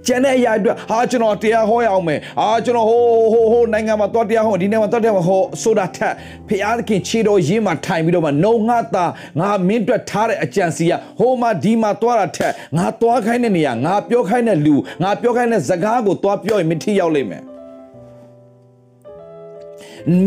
[0.07, 6.15] ကျန်တဲ့အရာအတွက်ဟာကျွန်တော်တရားဟောရအောင်မယ်အာကျွန်တော်ဟိုဟိုဟိုနိုင်ငံမှာသွားတရားဟောဒီနိုင်ငံမှာသွားတရားဟောဆိုတာထက်
[6.49, 9.05] ဖျားသခင်ခြေတော်ရင်းမှာထိုင်ပြီးတော့မှနှုံငါတာ
[9.41, 17.50] ငါမင်းအတွက်ထားတဲ့အကြံစီကဟိုမှာဒီမှာသွားတာထက်ငါသွားခိုင်းတဲ့နေရာငါပြောခိုင်းတဲ့လူငါပြောခိုင်းတဲ့စကားကိုသွားပြောရင်မထိရောက်လိမ့်မယ်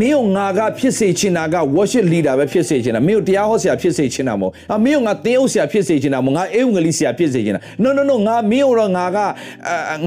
[0.00, 9.18] မင်းတို့ငါကဖြစ်စေချင်တာက worship leader ပဲဖြစ်စေချင်တာမင်းတို့တရားဟောဆရာဖြစ်စေချင်တာမဟုတ်အမင်းတို့ငါသင်းအုပ်ဆရာဖြစ်စေချင်တာမဟုတ်ငါအေးုံငလီဆရာဖြစ်စေချင်တာ no no no ငါမင်းတို့တော့ငါက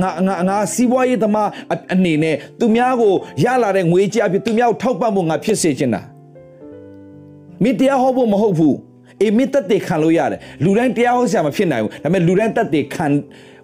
[0.02, 1.50] ငါငါငါစီးပွားရေးသမား
[1.94, 6.02] အနေနဲ့သူများကိုရလာတဲ့ငွေကြေးအဖြစ်သူများကိုထောက်ပံ့ဖို့ငါဖြစ်စေချင်တာ
[7.64, 8.76] မင်းတရားဟောဖို့မဟုတ်ဘူး
[9.22, 13.06] အေးမင်းတက်တေခံလို့ရတယ်လူတိုင်းတရားဟောဆရာမဖြစ်နိုင်ဘူးဒါပေမဲ့လူတိုင်းတက်တေခံ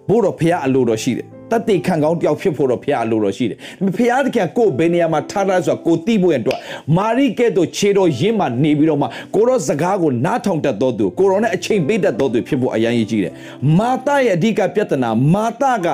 [0.08, 6.58] ဖို့တော့ဖះအလိုတော်ရှိတယ် တတ်သိခံကောင်းတယောက်ဖြစ်ဖို့တော့ဖះအလိုတော်ရှိတယ်။ဒါပေမဲ့ဖះတခင်ကိုဘယ်နေရာမှာထားထားဆိုတာကိုသိဖို့ရတော့
[6.96, 13.32] မာရိကဲ့သို့ခြေတော်ရင်းမှနေပြီးတော့မှကိုရောစကားကိုနားထောင်တတ်တော်သူကိုရောနဲ့အချိန်ပေးတတ်တော်သူဖြစ်ဖို့အရန်ကြီးတယ်။
[13.78, 15.86] မာသရဲ့အဓိကပြဿနာမာသက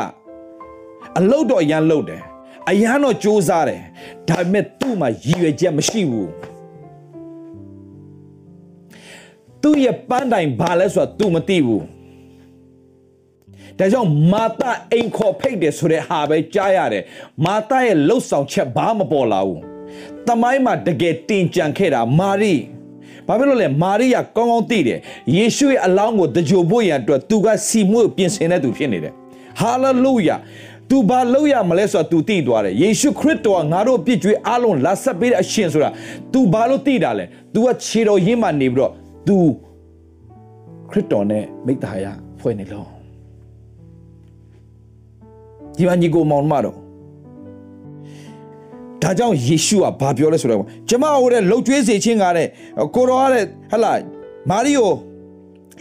[1.19, 2.21] အလုတ်တော့အရန်လုတ်တယ်။
[2.71, 3.83] အရန်တော့စူးစားတယ်။
[4.29, 6.29] ဒါပေမဲ့သူ့မှာရည်ရွယ်ချက်မရှိဘူး။
[9.63, 11.83] သူ့ရဲ့ပန်းတိုင်ဘာလဲဆိုတာ तू မသိဘူး။
[13.80, 17.04] ဒါကြောင့်မာသအိမ်ခေါ်ဖိတ်တယ်ဆိုတဲ့ဟာပဲကြားရတယ်
[17.46, 19.62] မာသရဲ့လှုပ်ဆောင်ချက်ဘာမှမပေါ်လာဘူး
[20.28, 22.56] တမိုင်းမှာတကယ်တင်ကြံခဲ့တာမာရိ
[23.28, 25.00] ဘာဖြစ်လို့လဲမာရိယာကောင်းကောင်းသိတယ်
[25.36, 29.14] ယေရှုရဲ့အလောင်းကိုတကြိုဖို့ရန်အတွက်သူကစီမွေပြင်ဆင်တဲ့သူဖြစ်နေတယ်
[29.60, 30.36] ဟာလေလုယာ
[30.90, 35.90] သူဘာလုပ်ရမလဲဆိုတာ तू သိသွားတယ်ယေရှုခရစ်တော်ကငါတို့ပြစ်ကြွေးအလုံးလာဆက်ပေးတဲ့အရှင်ဆိုတာ
[36.34, 38.92] तू ဘာလို့သိတာလဲ तू ကခြေတော်ရင်းမှနေပြီးတော့
[39.28, 39.36] तू
[40.92, 42.06] ခရစ်တော်နဲ့မိတ္တဟာယ
[42.40, 42.88] ဖွဲ့နေလို့
[45.81, 46.77] ဒီမှာညီကိုမောင်မတော်
[49.03, 52.49] ဒါကြောင့်ယေရှုကဘာပြောလဲဆိုတော့ကျမဟိုတဲ့လှုပ်ကြွေးစေခြင်းကတဲ့
[52.95, 53.93] ကိုတော်ကတဲ့ဟလာ
[54.51, 54.91] မာရီယို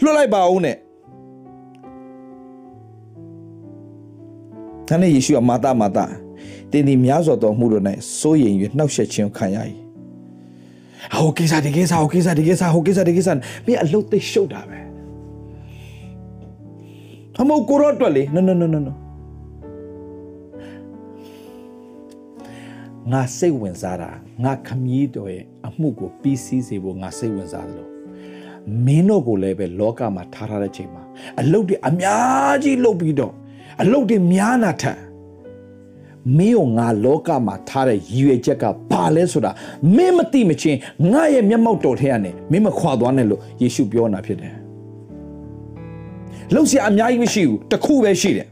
[0.02, 0.76] လွှတ်လိုက်ပါဦးနဲ့
[4.88, 6.06] ဒါနဲ့ယေရှုကမာတာမာတာ
[6.70, 7.84] တင်းဒီများစွာတော်မှုတို့၌
[8.20, 9.58] စိုးရိမ်၍နှောက်ယှက်ခြင်းခံရ၏
[11.16, 13.28] ဟိုကိစ္စဒီကိစ္စဟိုကိစ္စဒီကိစ္စဟိုကိစ္စဒီကိစ္စ
[13.66, 14.78] မင်းအလုတ်သိရှုပ်တာပဲ
[17.38, 18.92] အမေကိုရောအတွက်လေ no no no no no
[23.08, 24.10] ငါစိတ်ဝင်စားတာ
[24.44, 27.90] ငါခမည်းတော်ရဲ့အမှုကိုပြီးစီးစေဖို့ငါစိတ်ဝင်စားတယ်လို့
[28.84, 31.02] မင်းတို့ကိုလည်းပဲလောကမှာထားထားတဲ့ချိန်မှာ
[31.40, 33.32] အလုတ်တွေအများကြီးလုပ်ပြီးတော့
[33.82, 34.98] အလုတ်တွေများနာထက်
[36.38, 39.50] မင်းကိုငါလောကမှာထားတဲ့ရည်ရွယ်ချက်ကဘာလဲဆိုတာ
[39.96, 40.78] မင်းမသိမချင်း
[41.12, 44.54] ငါရဲ့မျက်မှောက်တော်ထဲကနေမင်းမခွာသွားနဲ့လို့ယေရှုပြောနေတာဖြစ်တယ်
[46.54, 48.48] လှုပ်ရှားအများကြီးမရှိဘူးတစ်ခုပဲရှိတယ်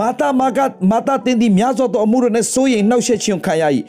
[0.00, 0.58] မာတာမာက
[0.90, 3.64] မာတာတင်ဒီများစွာသောအမှုတွေနဲ့စိုးရိမ်နှောက်ယှက်ခြင်းခံရ၏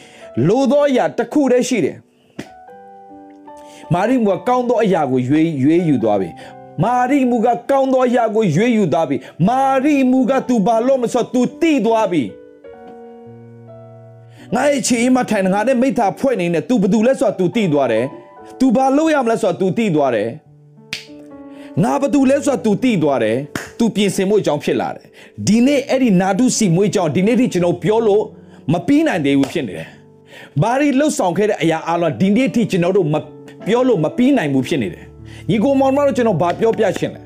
[0.47, 1.97] လိုသောအရာတစ်ခုတည်းရှိတယ်
[3.93, 6.29] မာရိမူကကောင်းသောအရာကိုရွေးရွေးယူသွားပြီ
[6.83, 12.23] မာရိမူကကောင်းသောအရာကိုရွေးယူသွားပြီမာရိမူက तू ဘာလို့မဆို तू တိသွားပြီ
[14.53, 18.05] ငါရဲ့ချီအမထိုင်ငါနဲ့မိသားဖွဲ့နေနဲ့ तू ဘာလို့လဲဆိုတော့ तू တိသွားတယ်
[18.59, 20.29] तू ဘာလို့ရမလဲဆိုတော့ तू တိသွားတယ်
[21.83, 23.37] ငါဘာလို့လဲဆိုတော့ तू တိသွားတယ်
[23.80, 25.06] तू ပြင်ဆင်မှုအကြောင်းဖြစ်လာတယ်
[25.46, 28.22] ဒီနေ့အဲ့ဒီနာတုစီမွေးကြောင်းဒီနေ့ထိကျွန်တော်ပြောလို့
[28.72, 29.88] မပြီးနိုင်သေးဘူးဖြစ်နေတယ်
[30.62, 33.16] ဘာရီလှုပ်ဆောင်ခဲ့တဲ့အရာအလုံးဒီနေ့ထိကျွန်တော်တို့မ
[33.66, 35.04] ပြောလို့မပြီးနိုင်ဘူးဖြစ်နေတယ်
[35.50, 37.20] ညီကိုမောင်မတို့ကျွန်တော်ဘာပြောပြချင်လဲ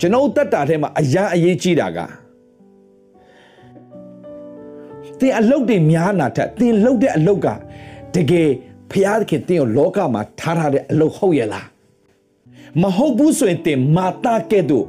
[0.00, 1.98] ကျွန်တော်တက်တာထဲမှာအရာအရေးကြီးတာက
[5.20, 7.46] သင်အလုတ်တွေများနာထက်သင်လှုပ်တဲ့အလုတ်က
[8.14, 8.48] တကယ်
[8.90, 11.66] ဖျားသခင်သင်ကိုလောကမှာထားထားတဲ့အလုတ်ဟုတ်ရဲ့လား
[12.82, 14.86] မဟုတ်ဘူးဆိုရင်သင်မာတာကဲ့သို့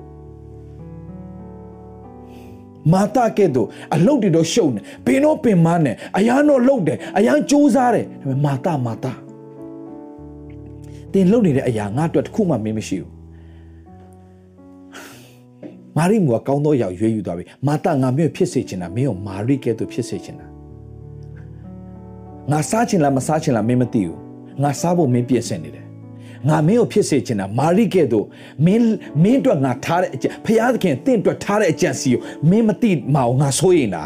[2.94, 9.14] မာတာကဲ့သို့အလုတ်တွေတော့ရှုံနေပင်တော့ပင်မနဲ့အရန်တော့လှုပ်တယ်အရန်ကြိုးစားတယ်ဒါပေမဲ့မာတာမာတာ
[11.12, 13.12] သင်လှုပ်နေတဲ့အရာငါအတွက်တစ်ခုမှမင်းမရှိဘူး
[15.98, 20.48] မာရိမူကကောင်းသောရောက်ရွေးယူသွားပြီမာတာငါမျိုးဖြစ်စေချင်တာမင်းကိုမာရိကဲ့သို့ဖြစ်စေချင်တာ
[22.52, 24.18] ငါစားချင်လားမစားချင်လားမင်းမသိဘူး
[24.64, 25.89] ငါစားဖို့မင်းပြင်ဆင်နေတယ်
[26.48, 28.26] ငါမင်းကိုဖြစ်စေချင်တာမာရိကဲ့သို့
[28.66, 34.04] မင်းမင်းအတွက်ငါထားတဲ့အကြံဖျားသခင်တင့်အတွက်ထားတဲ့အကြံစီကိုမင်းမသိမအောင်ငါဆိုရင်တာ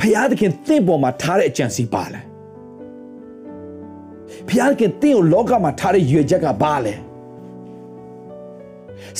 [0.00, 2.20] ဖျားသခင်တင့်ပေါ်မှာထားတဲ့အကြံစီပါလဲ
[4.48, 6.94] ဖျားသခင်တင့်ကိုလောကမှာထားတဲ့ရွေချက်ကဘာလဲ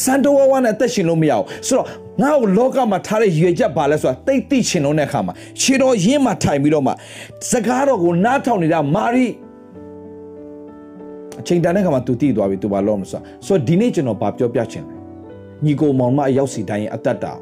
[0.03, 1.87] စန်တိုဝါဝါနဲ့အသက်ရှင်လို့မရအောင်ဆိုတော့
[2.23, 6.93] ငါ့ကိုလောကမှာထားတဲ့ရွေချက်ပါလဲဆိုတာတိတ်တိချင်လို့တဲ့အခါမှာခြေတော်ရင်းမှာထိုင်ပြီးတော့မှ
[7.51, 9.27] စကားတော်ကိုနားထောင်နေတာမာရီ
[11.41, 14.95] အချိန်တန်တဲ့ခါမှာ तू တည်သွားပြီ तू ဘာလို့မဆိုဆိုတော့ဒီနေ့ကျွန်တော်ဘာပြောပြချင်လဲ
[15.65, 17.33] ညီကိုမောင်မအရောက်စီတိုင်းအသက်တာ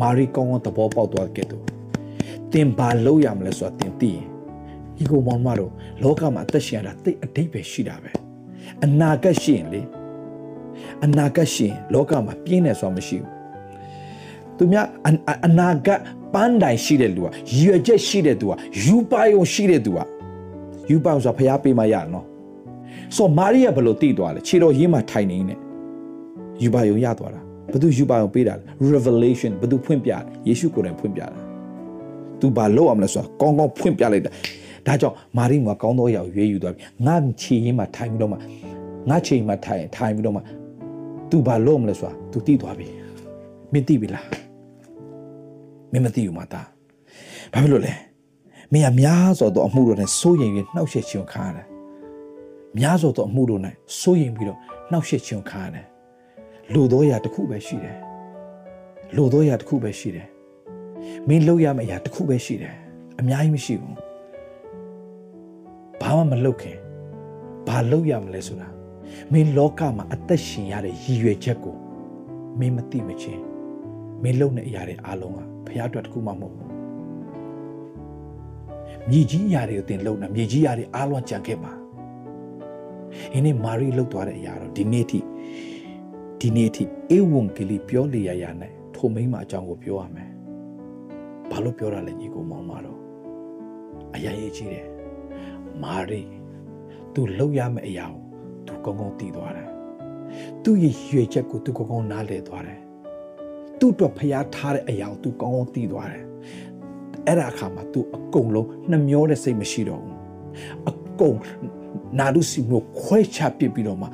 [0.00, 1.58] မာရီကောင်းကောင်းသဘောပေါက်သွားခဲ့သူ
[2.52, 4.24] တင်ဘာလို့ရမလဲဆိုတာတင်သိရင်
[4.96, 8.10] ညီကိုမောင်မတို့လောကမှာအသက်ရှင်ရတာတိတ်အတိတ်ပဲရှိတာပဲ
[8.84, 9.80] အနာဂတ်ရှိရင်လေ
[11.04, 13.30] အနာဂတ်ရှိရင်လောကမှာပြင်းတယ်ဆိုတာမရှိဘူး
[14.56, 14.86] သူများ
[15.46, 16.00] အနာဂတ်
[16.34, 18.52] ပန်းတိုင်ရှိတဲ့လူကရွယ်ချက်ရှိတဲ့သူက
[18.84, 19.98] ယူပါယုံရှိတဲ့သူက
[20.90, 22.26] ယူပါယုံဆိုတာဖျားပေးမှရတယ်နော်
[23.14, 25.54] ဆိုမာရိယဘယ်လိုတည်သွားလဲခြေတော်ရင်းမှာထိုင်နေနေ
[26.62, 27.40] ယူပါယုံရသွားတာ
[27.72, 31.28] ဘသူယူပါယုံပေးတာလဲ revelation ဘသူဖွင့်ပြတယ်ယေရှုကိုယ်တိုင်ဖွင့်ပြတာ
[32.40, 34.30] သူဘာလုပ်အောင်လဲဆိုတာကောင်းကောင်းဖွင့်ပြလိုက်တာ
[34.86, 38.36] ဒါကြောင့်မာရိမှာကောင်းသောအရာကိုရွေးယူသွားပြီငါခြေရင်းမှာထိုင်ပြီးတော့မှ
[39.10, 40.40] ငါခြေမှာထိုင်ထိုင်ပြီးတော့မှ
[41.30, 42.86] तू ဘာလုပ်မလဲဆိုတာ तू သိသွားပြီ
[43.72, 44.26] မင်းသိပြီလား
[45.92, 46.66] မင်းမသိဘူးမသား
[47.52, 47.92] ဘာဖြစ်လို့လဲ
[48.72, 51.66] မင်းကများစွာသောအမှုတို့နဲ့စိုးရိမ်ပြီးနှောက်ယှက်ခြင်းခံရတယ်
[52.78, 54.58] များစွာသောအမှုတို့နဲ့စိုးရိမ်ပြီးတော့
[54.90, 55.86] နှောက်ယှက်ခြင်းခံရတယ်
[56.72, 57.96] လူသောအရာတစ်ခုပဲရှိတယ်
[59.16, 60.28] လူသောအရာတစ်ခုပဲရှိတယ်
[61.28, 62.74] မင်းလုပ်ရမယ့်အရာတစ်ခုပဲရှိတယ်
[63.20, 63.96] အများကြီးမရှိဘူး
[66.00, 66.78] ဘာမှမလုပ်ခင်
[67.68, 68.68] ဘာလုပ်ရမလဲဆိုတာ
[69.32, 71.76] မင်းလောကမှာအသက်ရှင်ရတဲ့ရည်ရွယ်ချက်ကို
[72.58, 73.42] မင်းမသိမချင်း
[74.22, 76.70] မင်းလုပ်တဲ့အရာတွေအားလုံးကဘုရားအတွက်တခုမှမဟုတ်ဘူး
[79.10, 81.72] မြေကြီးအရာတွေကိုသင်လုပ်နေမြေကြီးအရာတွေအားလုံးကြံခဲ့ပါ
[83.33, 85.19] ဒီနေ့မာရီလှုပ်သွားတဲ့အရာတော့ဒီနေ့ထိ
[86.41, 90.29] ဒီနေ့ထိအေဝံဂေလိပြောလေရရနဲ့ထိုမိမအကြောင်းကိုပြောရမယ်
[91.49, 92.99] ဘာလို့ပြောရလဲညီကိုမောင်မတော်
[94.15, 94.87] အရာရေးကြီးတယ်
[95.83, 96.21] မာရီ
[97.13, 98.23] तू လှုပ်ရမယ့်အရာကို
[98.67, 99.69] तू ကောင်းကောင်းသိသွားတယ်
[100.63, 102.79] သူ့ရဲ့ရွေချက်ကို तू ကောင်းကောင်းနားလည်သွားတယ်
[103.79, 106.23] သူ့အတွက်ဖျားထားတဲ့အရာကို तू ကောင်းကောင်းသိသွားတယ်
[107.27, 110.17] အဲ့ဒါအခါမှာ तू အကုန်လုံးနှမျောတဲ့စိတ်မရှိတော့ဘူး
[110.89, 111.37] အကုန်
[112.18, 114.06] နာဒုစီမျိုးခွဲချပစ်ပြီးတော့မှ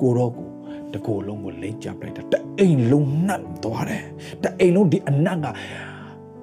[0.00, 0.48] ကိုတော့ကို
[0.94, 4.04] တကိုယ်လုံးကိုလိမ့်ကြပလိုက်တာတအိမ်လုံးနှံ့သွားတယ်
[4.42, 5.46] တအိမ်လုံးဒီအနက်က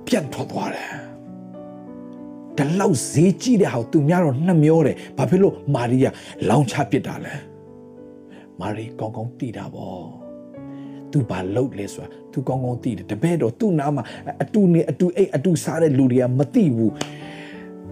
[0.05, 0.91] ပြတ်ထွက်သွားတယ်
[2.57, 6.09] တလောက်ဈေးကြီးတဲ့ဟာသူများတော့နှမျောတယ်ဘာဖြစ်လို့မာရိယာ
[6.49, 7.33] လောင်ချပစ်တာလဲ
[8.59, 10.07] မာရီကောင်းကောင်းသိတာပေါ့
[11.11, 14.03] သူဘာလုပ်လဲဆိုတာသူကောင်းကောင်းသိတယ်တပည့်တော့သူ့နားမှာ
[14.43, 16.93] အတူနေအတူအိတ်အတူစားတဲ့လူတွေကမသိဘူး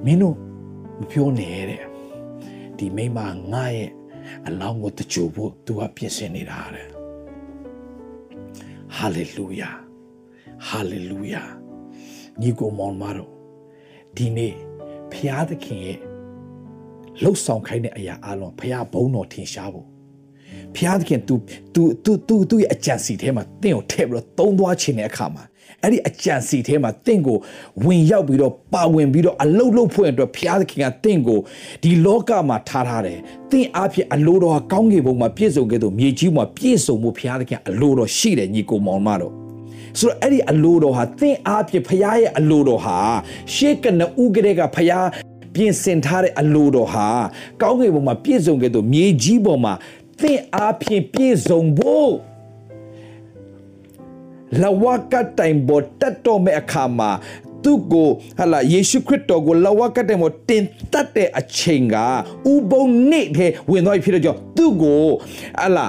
[0.06, 0.36] မင်းတို့
[1.00, 1.95] မပြောနဲ့တဲ့
[2.79, 3.19] ဒီမိမ
[3.53, 3.91] ငါရဲ့
[4.47, 6.89] အလောင်းကိုတချို့ဖို့သူကပြင်ဆင်နေတာတဲ့
[8.97, 9.71] ဟာလေလုယာ
[10.69, 11.43] ဟာလေလုယာ
[12.41, 13.33] ညီကိုမောင်မတော်
[14.17, 14.55] ဒီနေ့
[15.13, 15.99] ဖျားသခင်ရဲ့
[17.23, 19.89] လှုပ်ဆောင်ခိုင်းတဲ့အရာအလုံးဖျားဘုံတော်ထင်ရှားဖို့
[20.77, 21.35] ဖျားသခင် तू
[21.75, 25.45] तू तू तू သူ့ရဲ့အကြံစီထဲမှာတင့်ကိုထည့်ပြီးတော့သုံးသွားခြင်းတဲ့အခါမှာ
[25.86, 27.38] အဲ့ဒီအကြံစီထဲမှာတင့်ကို
[27.86, 31.40] ဝင်ရောက်ပြီးတော့ပါဝင်ပြီးတော့အလုတ်လုတ်ဖွင့်အတွက်ဘုရားသခင်ကတင့်ကို
[31.84, 33.20] ဒီလောကမှာထားထားတယ်။
[33.52, 39.34] တင့်အားဖြင့်အလိုတော်ဟာကောင်းကင်ဘုံမှာပြည့်စုံခဲ့သောမြေကြီးမှာပြည့်စုံမှုဘုရားသခင်အလိုတော်ရှိတယ်ညီကိုမောင်မတော်။
[40.00, 42.98] ဆိုတော့အဲ့ဒီအလိုတော်ဟာတင့်အားဖြင့်ဘုရားရဲ့အလိုတော်ဟာ
[43.54, 45.08] ရှေးကနဦးကလေးကဘုရား
[45.56, 47.08] ပြင်ဆင်ထားတဲ့အလိုတော်ဟာ
[47.62, 49.74] ကောင်းကင်ဘုံမှာပြည့်စုံခဲ့သောမြေကြီးပေါ်မှာ
[50.22, 52.12] တင့်အားဖြင့်ပြည့်စုံဖို့
[54.62, 57.12] လဝကတိုင်ပေါ်တတ်တော်မဲ့အခါမှာ
[57.64, 61.96] သူ့ကိုဟာလာယေရှုခရစ်တော်ကိုလဝကတိုင်ပေါ်တင်တတ်တဲ့အချိန်က
[62.52, 65.06] ဥပုံနေ့ထဲဝင်သွားပြီဖြစ်တော့ကြောင့်သူ့ကို
[65.62, 65.86] ဟာလာ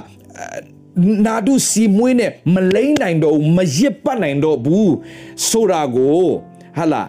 [1.27, 4.93] နာဒုစီမွေးနဲ့မလိမ့်နိုင်တော့ဘူးမရစ်ပတ်နိုင်တော့ဘူး
[5.49, 6.27] ဆိုတာကို
[6.79, 7.03] ဟာလာ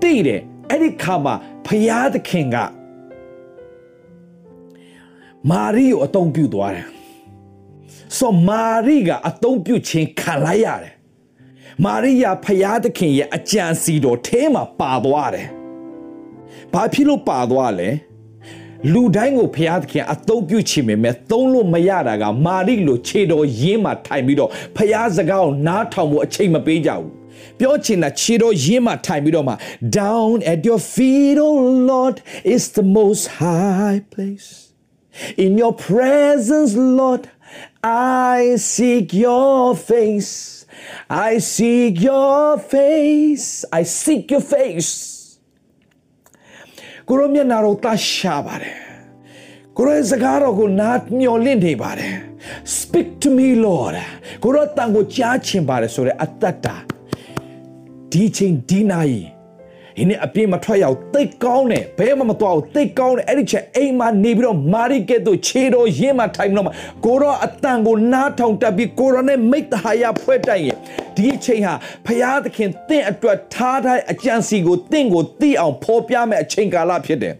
[0.00, 1.34] သိတယ်အဲ့ဒီခါမှာ
[1.66, 2.56] ဖယားသခင်က
[5.50, 6.86] မာရီကိုအသုံးပြုသွားတယ်
[8.18, 10.94] ဆိုမာရိကအသုံးပြုခြင်းခံလိုက်ရတယ်
[11.84, 15.48] မာရိယာဖယားသခင်ရဲ့အကြံစီတော်ထဲမှာပါသွားတယ်
[16.72, 17.90] ဘာဖြစ်လို့ပါသွားလဲ
[18.92, 27.10] လူတိုင်းကိုဖျားသခင်အသုံးပြုချင်ပေမဲ့သုံးလို့မရတာကမာရိလိုခြေတော်ရင်းမှာထိုင်ပြီးတော့ဖျားစကားကိုနားထောင်ဖို့အချိန်မပေးကြဘူး
[27.58, 29.54] ပြောချင်တာခြေတော်ရင်းမှာထိုင်ပြီးတော့မှ
[29.98, 31.58] down at your feet oh
[31.90, 32.16] lord
[32.54, 34.50] is the most high place
[35.44, 37.22] in your presence lord
[37.82, 40.66] I seek your face.
[41.08, 43.64] I seek your face.
[43.78, 44.92] I seek your face.
[47.08, 48.76] ကိုရောမျက်နာတော်တရှာပါတယ်
[49.76, 52.14] ကိုရောစကားတော်ကိုနားမျောလင့်နေပါတယ်
[52.76, 53.96] Speak to me Lord
[54.42, 56.76] ကိုရောတန်ကိုကြားချင်ပါတယ်ဆိုတဲ့အတ္တတာ
[58.12, 59.22] ဒီချိန်ဒီနာရီ
[59.98, 66.66] ဒီနေ့အပြည့်မထွက်ရအောင်တိတ်ကောင်းတယ်ဘဲမှမတော်အောင်တိတ်ကောင်းတယ်အဲ့ဒီချက်အိမ်မှာနေပြီးတော့မာရိကဲ့သို့ခြေတော်ရင်းမှထိုင်ပြီးတော့
[67.04, 70.76] ကိုရောအတန်ကိုနားထောင်တက်ပြီးကိုရောနဲ့မိတ်တဟာယဖွဲ့တိုင်ရဲ့
[71.16, 71.74] ဒီချိန်ဟာ
[72.06, 77.34] ဖရာသခင်တင့်အတွက်ထားတဲ့အကြံစီကိုတင့်ကိုသိအောင်ဖော်ပြမဲ့အချိန်ကာလဖြစ်တယ်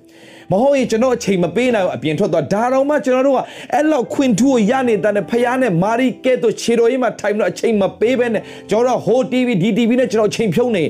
[0.51, 3.41] မဟုတ်ရင်ကျွန်တော်အချိန်မပေးနိုင်ဘူးအပြင်ထွက်သွားဒါတော့မှကျွန်တော်တို့က
[3.75, 10.85] အဲ့လောက်ခွင်ထူးကိုရနေတဲ့ဖယားနဲ့မာရီကဲ့သို့ခြေတော်ကြီးမှာထိုင်ပြီးတော့အချိန်မပေးဘဲနဲ့ကျွန်တော်ဟို TV ဒီ TV နဲ့ကျွန်တော်ချိန်ဖြုံးနေ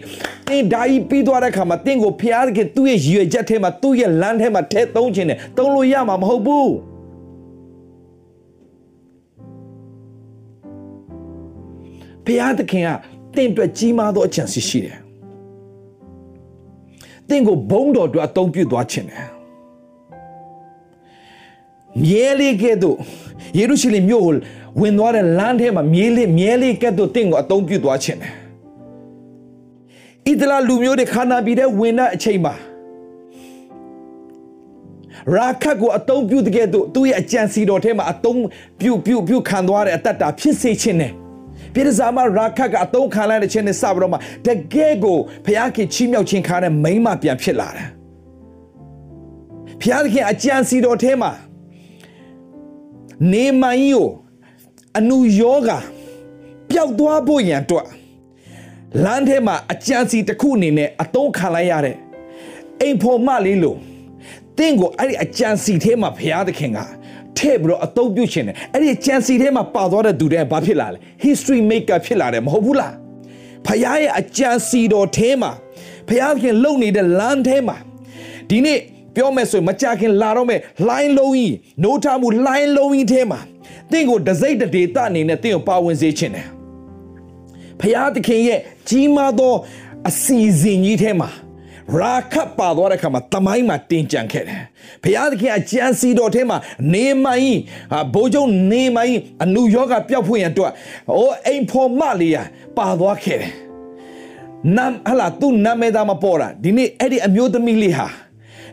[0.48, 6.70] တင်းဓာကြီးပြီးသွားတဲ့ခါမှာတင်းကိုဖယားကသူ့ရဲ့ရွယ်ချက်ထဲမှာသူ့ရဲ့လမ်းထဲမှာထဲသုံးခြင်းနဲ့သုံးလို့ရမှာမဟုတ်ဘူး
[12.24, 12.88] ဖယားသခင်က
[13.36, 14.98] တင်းအတွက်ကြီးမားသောအချမ်းစီရှိတယ်
[17.28, 19.35] တင်းကိုဘုံတော်အတွက်အသုံးပြုသွားခြင်းတယ်
[22.04, 22.96] မြဲလေးကဲ့သို့
[23.58, 24.34] ယေရုရှလင်မြို့ကို
[24.80, 28.24] ဝင်သွားတဲ့လမ်းထဲမှာမြဲလေးမြဲလေးကဲ့သို့တင့်ကိုအသုံးပြုသွားခြင်းတ
[30.30, 32.54] ယ်ဣသလလူမျိုးတွေခန္ဓာပြည်တဲ့ဝင်တဲ့အချိန်မှာ
[35.34, 38.42] ရာခတ်ကိုအတုံးပြုတဲ့ကဲ့သို့သူ့ရဲ့အကြံစီတော်ထဲမှာအတုံး
[38.80, 41.12] ပြုပြုပြုခံသွားတဲ့အတ္တတာဖြစ်စေခြင်းနဲ့
[41.74, 47.88] ပြည်စားမရာခတ်ကအတုံးခံလိုက်တဲ့ခြင်းနဲ့စပြီးတော့မှတကယ်ကိုဘုရားခင်ချီးမြှောက်ခြင်းခါတဲ့မိမပြန်ဖြစ်လာတယ်
[49.80, 51.32] ဘုရားခင်အကြံစီတော်ထဲမှာ
[53.32, 54.08] နေမိုင်းကို
[54.98, 55.70] အနုယောဂ
[56.70, 57.86] ပျောက်သွားဖို့ရန်အတွက်
[59.04, 61.96] လမ်းထဲမှာအကြံစီတစ်ခုအနေနဲ့အသုံးခံလိုက်ရတဲ့
[62.80, 63.78] အိမ်ဖော်မလေးလို့
[64.58, 66.78] တင့်ကိုအဲ့ဒီအကြံစီထဲမှာဘုရားသခင်က
[67.38, 72.94] ထည့်ပြီးတော့အသုံးပြုခြင်းတယ်အဲ့ဒီအကြံစီထဲမှာပါသွားတဲ့သူတွေဘာဖြစ်လာလဲ history maker ဖြစ်လာတယ်မဟုတ်ဘူးလား
[73.66, 75.52] ဘုရားရဲ့အကြံစီတော်ထဲမှာ
[76.08, 77.76] ဘုရားသခင်လုံနေတဲ့လမ်းထဲမှာ
[78.50, 78.78] ဒီနေ့
[79.16, 83.40] ပြောမယ်ဆိုရင်မကြခင်လာတော့မယ်လိုင်းလုံးကြီးနိုးထမှုလိုင်းလုံးကြီးထဲမှာ
[83.92, 86.46] တင့်ကိုဒစိတ်တေတအနေနဲ့တင့်ကိုပါဝင်စေခြင်းတယ်
[87.80, 89.54] ဖရာသခင်ရဲ့ကြီးမားသော
[90.08, 91.30] အစီအစဉ်ကြီးထဲမှာ
[91.94, 94.62] ရာခတ်ပါသွားတဲ့ခါမှာတမိုင်းမှာတင်ကြံခဲ့တယ်။
[95.02, 96.58] ဘုရားသခင်အကြံစီတော်ထဲမှာ
[96.92, 97.58] နေမိုင်း
[98.14, 100.72] ဘိုးကျုံနေမိုင်းအနုယောဂပျောက်ဖွင့်ရအတွက်
[101.16, 102.36] အိုးအိမ်ဖော်မလေးရ
[102.76, 103.52] ပါသွားခဲ့တယ်။
[104.76, 108.06] နမ်ဟလာသူနာမဲသားမပေါ်တာဒီနေ့အဲ့ဒီအမျိုးသမီးလေးဟာ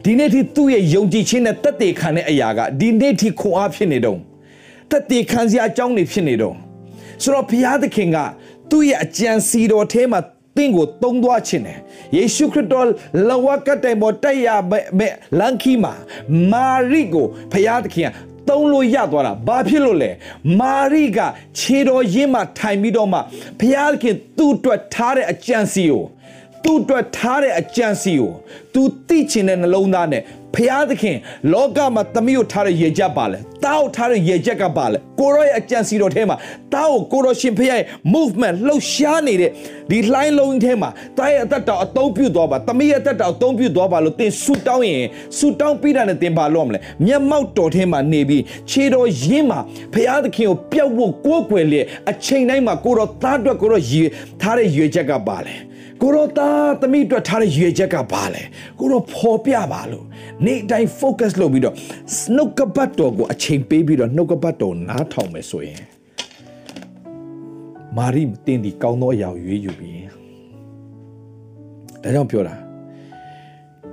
[0.05, 4.19] ဒီနေ့ထိသူ့ရဲ့ယုံကြည်ခြင်းနဲ့တက်တည်ခံတဲ့အရာကဒီနေ့ထိခွန်အားဖြစ်နေတော့
[4.91, 6.55] တက်တည်ခံစရာအကြောင်းတွေဖြစ်နေတော့
[7.23, 8.17] ဆိုတော့ဘုရားသခင်က
[8.69, 10.19] သူ့ရဲ့အကြံစီတော်ထဲမှာ
[10.55, 11.79] သင်ကိုတုံးသွားခြင်းတယ်
[12.15, 12.87] ယေရှုခရစ်တော်
[13.27, 14.47] လဝကတိုင်ပေါ်တက်ရ
[14.99, 15.93] မဲ့လန်ခီမှာ
[16.51, 18.11] မာရိကိုဘုရားသခင်က
[18.49, 20.11] တုံးလို့ရသွားတာဘာဖြစ်လို့လဲ
[20.59, 21.19] မာရိက
[21.59, 23.19] ခြေတော်ရင်းမှာထိုင်ပြီးတော့မှ
[23.59, 26.03] ဘုရားသခင်သူ့အတွက်ထားတဲ့အကြံစီကို
[26.63, 28.33] သူ့အတွက်ထားတဲ့အကြံစီကို
[28.73, 30.23] तू သိချင်တဲ့နှလုံးသားနဲ့
[30.55, 31.17] ဖျားသခင်
[31.53, 36.37] လောကမှာသမီးကိုထားတဲ့ရေချက်ပါလဲတားကိုထားတဲ့ရေချက်ကပါလဲကိုရောရဲ့အကြံစီတော်ထဲမှာ
[36.73, 39.51] တားကိုကိုရောရှင်ဖျားရဲ့ movement လှုပ်ရှားနေတဲ့
[39.91, 45.05] ဒီလှိုင်းလုံးထဲမှာတားရဲ့အသက်တော်အသုံးပြုသွားပါသမီးရဲ့အသက်တော်အသုံးပြုသွားပါလို့သင်ဆူတောင်းရင်
[45.37, 49.59] ဆူတောင်းပြီးတာနဲ့သင်ပါလို့မလဲမျက်မှောက်တော်ထဲမှာနေပြီးခြေတော်ရင်းမှာ
[49.93, 54.03] ဖျားသခင်ကိုပျောက်ဖို့ကိုးကွယ်လေအချိန်တိုင်းမှာကိုရောသားအတွက်ကိုရောရေ
[54.41, 55.55] ထားတဲ့ရေချက်ကပါလဲ
[56.01, 58.43] ကိုရောသားသမီးအတွက်ထားတဲ့ရွေချက်ကဘာလဲ
[58.79, 60.05] ကိုရောဖော်ပြပါလို့
[60.45, 61.75] နေ့တိုင်း focus လုပ်ပြီးတော့
[62.35, 65.81] နှုတ်ကပတ်တော်ကိုအချိန်ပေးပြီးတော့နှုတ်ကပတ်တော်နားထောင်မယ်ဆိုရင်
[67.97, 70.03] မာရိတင်းဒီကောင်းသောအရာကိုရွေးယူပြီး
[72.03, 72.55] ဒါကြောင့်ပြောတာ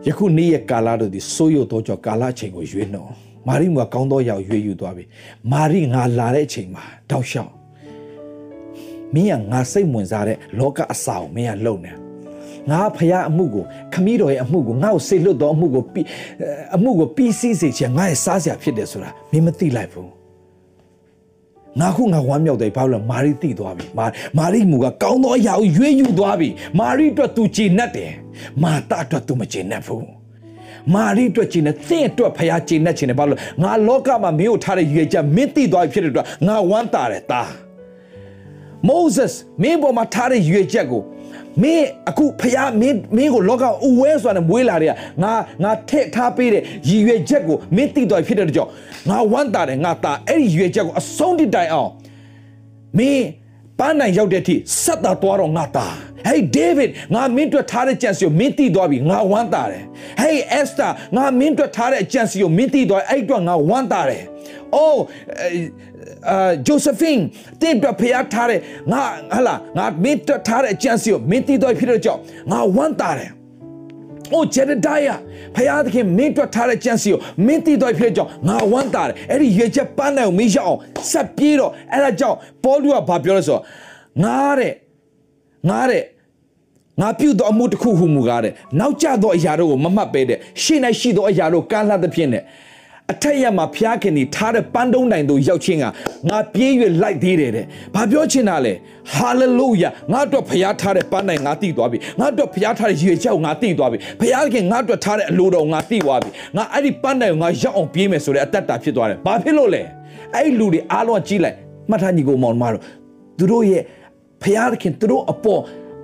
[0.06, 3.10] ယခုနေ့ရဲ့ကာလတို့ဒီဆိုးရုပ်သောကြောင့်ကာလအချိန်ကိုရွေးနှော်
[3.48, 5.04] မာရိမကကောင်းသောအရာကိုရွေးယူသွားပြီ
[5.52, 7.52] မာရိငါလာတဲ့အချိန်မှာတောက်လျှောက်
[9.14, 11.92] မင်းကငါစိတ်ဝင်စားတဲ့လောကအစာကိုမင်းကလုံနေ
[12.70, 16.06] ငါဖះအမှုကိုခမည်းတော်ရဲ့အမှုကိုငါ့ကိုစေလွတ်တော်အမှုကိုပြီး
[16.76, 20.10] အမှုကိုပြီးစီးစေချင်ငါရဲ့စားစရာဖြစ်တယ်ဆိုတာမင်းမသိလိုက်ဘူး
[21.80, 24.06] ငါခုငါဝမ်းမြောက်တယ်ဘာလို့လဲမာရီတိသွားပြီမာ
[24.38, 28.12] မာရီမူကကောင်းသောအရာကိုရွေးယူသွားပြီမာရီအတွက် तू ကြည်နတ်တယ်
[28.62, 30.06] မာတာအတွက် तू မကြည်နတ်ဘူး
[30.94, 37.42] မာရီအတွက်ကြည်နေသင်အတွက်ဖះကြည်နေချင်တယ်ဘာလို့ငါလောကမှာမင်းကိုထားတဲ့ရွေချက်မင်းသိသွားပြီဖြစ်တဲ့အတွက်ငါဝမ်းတာတယ်တာ
[38.88, 41.02] Moses မင်းပေါ်မှာထားတဲ့ရွေချက်ကို
[41.62, 48.70] မင်းအခုဖះမင်းမင်းကိုလောကအဝဲဆိုတာနဲ့မွေးလာတဲ့ငါငါထည့်ထားပေးတဲ့ရည်ရွယ်ချက်ကိုမင်းသိတော်ဖြစ်တဲ့ကြောင့်
[49.08, 51.90] ငါဝမ်းတာတယ်ငါတာအဲ့ဒီရည်ရွယ်ချက်ကိုအဆုံးထိတိုင်အောင်
[52.98, 53.24] မင်း
[53.78, 55.86] ပန်းနိုင်ရောက်တဲ့အထိဆက်တာသွားတော့ငါတာ
[56.28, 59.84] Hey David ငါမင်းတို့ထားတဲ့ကြံစီကိုမင်းသိသွားပြီငါဝမ်းတာတယ်
[60.22, 64.24] Hey Esther ငါမင်းတို့ထားတဲ့အကြံစီကိုမင်းသိသွားအဲ့အတွက်ငါဝမ်းတာတယ်
[64.76, 64.96] Oh
[66.28, 67.18] အာဂျိုဆဖင်
[67.60, 68.60] တင်ပြဖျားထားတဲ့
[68.92, 69.02] ငါ
[69.34, 73.30] ဟလာငါမင်းတထားတဲ့အကြံစီကိုမင်းတည်တော်ဖြစ်တဲ့ကြောင့်ငါဝမ်းတာတယ်။
[74.32, 75.16] အိုဂျေဒဒိုင်ယာ
[75.56, 80.78] ဖျားသခင်မင်းတွက်ထားတဲ့ကြံစီကိုမင်းတည်တော်ဖြစ်တဲ့ကြောင့်ငါဝမ်းတာတယ်။အဲ့ဒီရွေချက်ပန်းနိုင်ကိုမင်းရအောင်
[81.10, 83.62] ဆက်ပြေးတော့အဲ့ဒါကြောင့်ပေါလုကဘာပြောလဲဆိုတော့
[84.24, 84.72] ငါတဲ့
[85.68, 86.04] ငါတဲ့
[87.00, 92.42] ငါပြုသောအမှုတစ်ခုဟုမူကားတဲ့နောက်ကျသောအရာတို့ကိုမမှတ်ပဲတဲ့ရှေ့၌ရှိသောအရာတို့ကမ်းလှသဖြင့်တဲ့
[93.10, 95.84] အထက်ရမှာဖျားခင်ဒီထားတဲ့ပန်းတုံးတိုင်တို့ရောက်ချင်းက
[96.28, 98.72] ငါပြေး၍လိုက်သေးတယ်တဲ့။ဘာပြောချင်တာလဲ။
[99.14, 109.82] ဟာလေလုယာငါတို့ဖျားထားတဲ့ပန်းတိုင်ငါတိသွားပြီ။ငါတို့ဖျားထားတဲ့ရေချောက်ငါတိသွားပြီ။ဖျားခင်ငါတို့ထားတဲ့အလိုတော်ငါတိသွားပြီ။ငါအဲ့ဒီပန်းတိုင်ကိုငါရောက်အောင်ပြေးမယ်ဆိုတဲ့အတ္တတာဖြစ်သွားတယ်။ဘာဖြစ်လို့လဲ။
[110.36, 111.56] အဲ့ဒီလူတွေအားလုံးကြီးလိုက်
[111.90, 112.82] မှတ်ထားညီကိုမောင်မတို့
[113.38, 113.82] သူတို့ရဲ့
[114.42, 115.62] ဖျားခင်သူတို့အပေါ်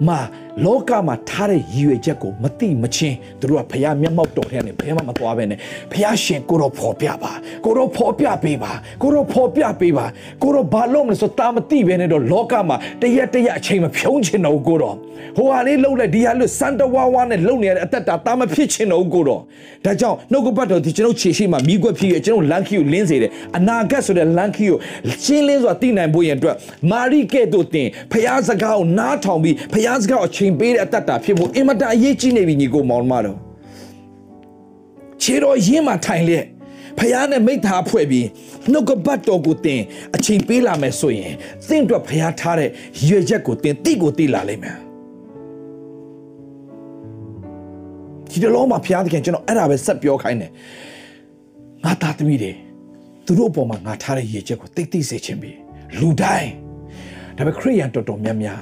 [0.09, 0.19] မှာ
[0.65, 5.59] လောကမှာထားတဲ့ရည်ရွယ်ချက်ကိုမတိမချင်းသူတို့ကဖះမျက်မှောက်တော်ထဲနဲ့ဘယ်မှမသွားဘဲနဲ့
[5.93, 7.33] ဖះရှင်ကိုတော့ဖော်ပြပါ
[7.65, 10.07] ကိုတော့ဖော်ပြပေးပါကိုတော့ဖော်ပြပေးပါ
[10.43, 14.97] ကိုတော့ဘာလို့မလဲဆိုတာမတိဘဲနဲ့တော့လောကမှာတရက်တရက်အချိန်မဖြုံးချင်တော့ကိုတော့
[15.37, 19.41] ဟိုဟာလေးလှုပ်လိုက်ဒီဟာလို့စန်တဝါဝါနဲ့လှုပ်နေတဲ့အသက်တာတာမဖြစ်ချင်တော့ကိုတော့
[19.85, 24.79] ဒါကြောင့်နှုတ်ကပတ်တော်ဒီကျွန်တော်ခြေရှိမှမိကွက်ဖြစ်ရကျွန်တော်လန်ခီကိုလင်းစေတယ်အနာဂတ်ဆိုတဲ့လန်ခီကို
[25.25, 26.57] ရှင်းလင်းစွာသိနိုင်ဖို့ရန်အတွက်
[26.91, 33.39] မာရိကဲ့သို့တင်ဖះစကားကိုနားထောင်ပြီးဖះစကားကိုချိန်ပေးတဲ့အတ္တဖြစ်ဖို့အင်မတန်အရေးကြီးနေပြီညီကိုမောင်မတော်
[35.23, 36.47] ခြေတော်ရင်းမှာထိုင်လျက်
[36.99, 38.27] ဖះနဲ့မိသားဖွဲ့ပြီး
[38.73, 39.81] နှုတ်ကပတ်တော်ကိုတင်
[40.15, 41.33] အချိန်ပေးလာမယ်ဆိုရင်
[41.69, 42.71] သင်တို့ဖះထားတဲ့
[43.09, 44.77] ရွေချက်ကိုတင်တိကိုတိလာလိမ့်မယ်
[48.31, 50.51] ဒီတလုံးမှာဖះသခင်ကျွန်တော်အဲ့ဒါပဲဆက်ပြောခိုင်းတယ်
[51.85, 52.53] ငါသားသမီးတွေ
[53.27, 55.53] သူတို့အပေါ်မှာငါထားတဲ့ရေချက်ကိုတိတ်တိစေခြင်းပြီ
[55.99, 56.51] လူတိုင်း
[57.37, 58.61] ဒါပေမဲ့ခရိယန်တော်တော်များများ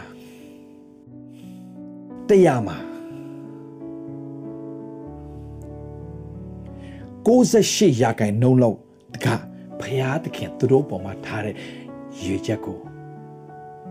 [2.31, 2.77] တရားမှာ
[7.27, 8.79] 68ရာခိုင်နှုန်းလောက်
[9.15, 9.27] တက
[9.81, 11.55] ဖရာသခင်သူတို့ပေါ်မှာထားတဲ့
[12.23, 12.79] ရွေချက်ကို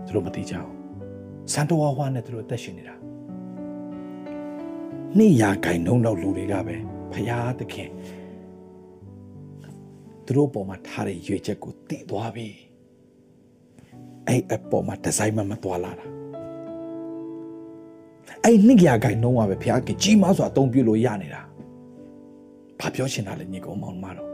[0.06, 0.74] သူတို့မသိကြဘူး
[1.52, 2.94] စန်တဝါဝါနဲ့သူတို့အသက်ရှင်နေတာ
[5.18, 6.76] နေ့ရာခိုင်နှုန်းလောက်လူတွေကပဲ
[7.12, 7.90] ဖရာသခင်
[10.26, 12.48] သူတို့ပေါ်မှာထားတဲ့ရွေချက်ကိုသိသွားပြီ
[14.26, 16.13] အဲ့အပေါ်မှာဒီဇိုင်းမှမသွားလာတာ
[18.44, 21.42] အဲ့နှစ်ရာခိုင်နှုန်းကပဲဘုရားကကြီးမားစွာအသုံးပြုလို့ရနေတာ
[22.80, 24.28] ဘာပြောချင်တာလဲညီကောင်မောင်မတော်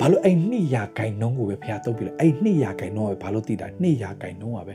[0.00, 4.74] ဘာလို့အဲ့နှစ်ရာခိုင်နှုန်းကိုပဲဘုရားသုံးပြုလဲအဲ့နှစ်ရာခိုင်နှုန်းကပဲဘာလို့တည်တာနှစ်ရာခိုင်နှုန်းကပဲ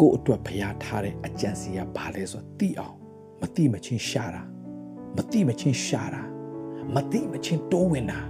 [0.00, 2.96] ကိုအတွက်ဘုရားထားတဲ့အကြံစီကဘာလဲဆိုတော့သိအောင်
[3.40, 4.42] မသိမချင်းရှာတာ
[5.16, 6.22] မသိမချင်းရှာတာ
[6.94, 8.20] မသိမချင်းတိုးဝင်တာ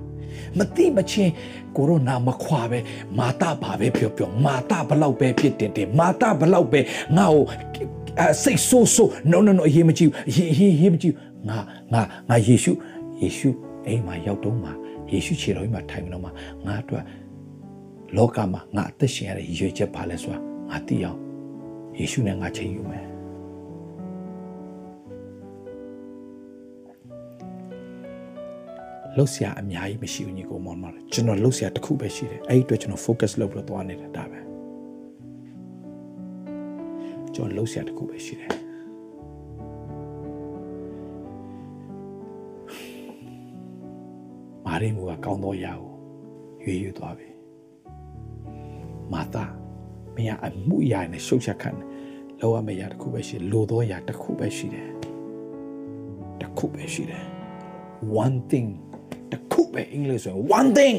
[0.59, 1.33] မသိမချင်း
[1.76, 2.78] ကိုရိုနာမခွာပဲ
[3.18, 6.81] မာတာဘာပဲပြောပြောမာတာဘလောက်ပဲဖြစ်တင်တင်မာတာဘလောက်ပဲ
[7.16, 7.45] ငါ့ကို
[8.43, 11.14] စိတ်ဆိုးဆိုး no no no အရေးမကြည့်ဘူးရေးရေးမကြည့်
[11.49, 11.59] ငါ
[11.93, 12.72] ငါငါယေရှု
[13.20, 13.49] ယေရှု
[13.87, 14.72] အိမ်မှာရောက်တော့မှာ
[15.11, 16.33] ယေရှုခြေတော်ကြီးမှာထိုင်မလို့မှာ
[16.66, 17.05] ငါအတွက်
[18.16, 20.39] လောကမှာငါအသက်ရှင်ရတဲ့ရွေချက်ပါလဲဆိုတာ
[20.70, 21.18] ငါသိအောင်
[21.99, 23.10] ယေရှုနဲ့ငါချိန်ယူမယ်
[29.17, 34.41] လှုပ်ရှားအများကြီးမရှိဘူးညီကိုမောင်မတော်ကျွန်တော်လှုပ်ရှားတစ်ခုပဲရှိတယ်အဲ့ဒီအတွက်ကျွန်တော် focus လုပ်ပြီးတော့သွားနေတာဒါပဲ
[37.35, 38.51] ကျွန်တော်လှုပ်ရှားတစ်ခုပဲရှိတယ်
[44.67, 45.93] မာရိမူကကောင်းသောရာကို
[46.65, 47.29] ရွေးယူသွားပြီ
[49.13, 49.45] မာသာ
[50.15, 51.71] မင်းကအမှုရာနဲ့ရှုပ်ချက်ခံ
[52.41, 54.89] လောရမယ့်ရာတစ်ခုပဲရှိလိုသောရာတစ်ခုပဲရှိတယ်
[56.41, 57.25] တစ်ခုပဲရှိတယ်
[58.25, 58.69] one thing
[59.33, 60.99] တစ်ခုပဲအင်္ဂလိပ်ဆိုရင် one thing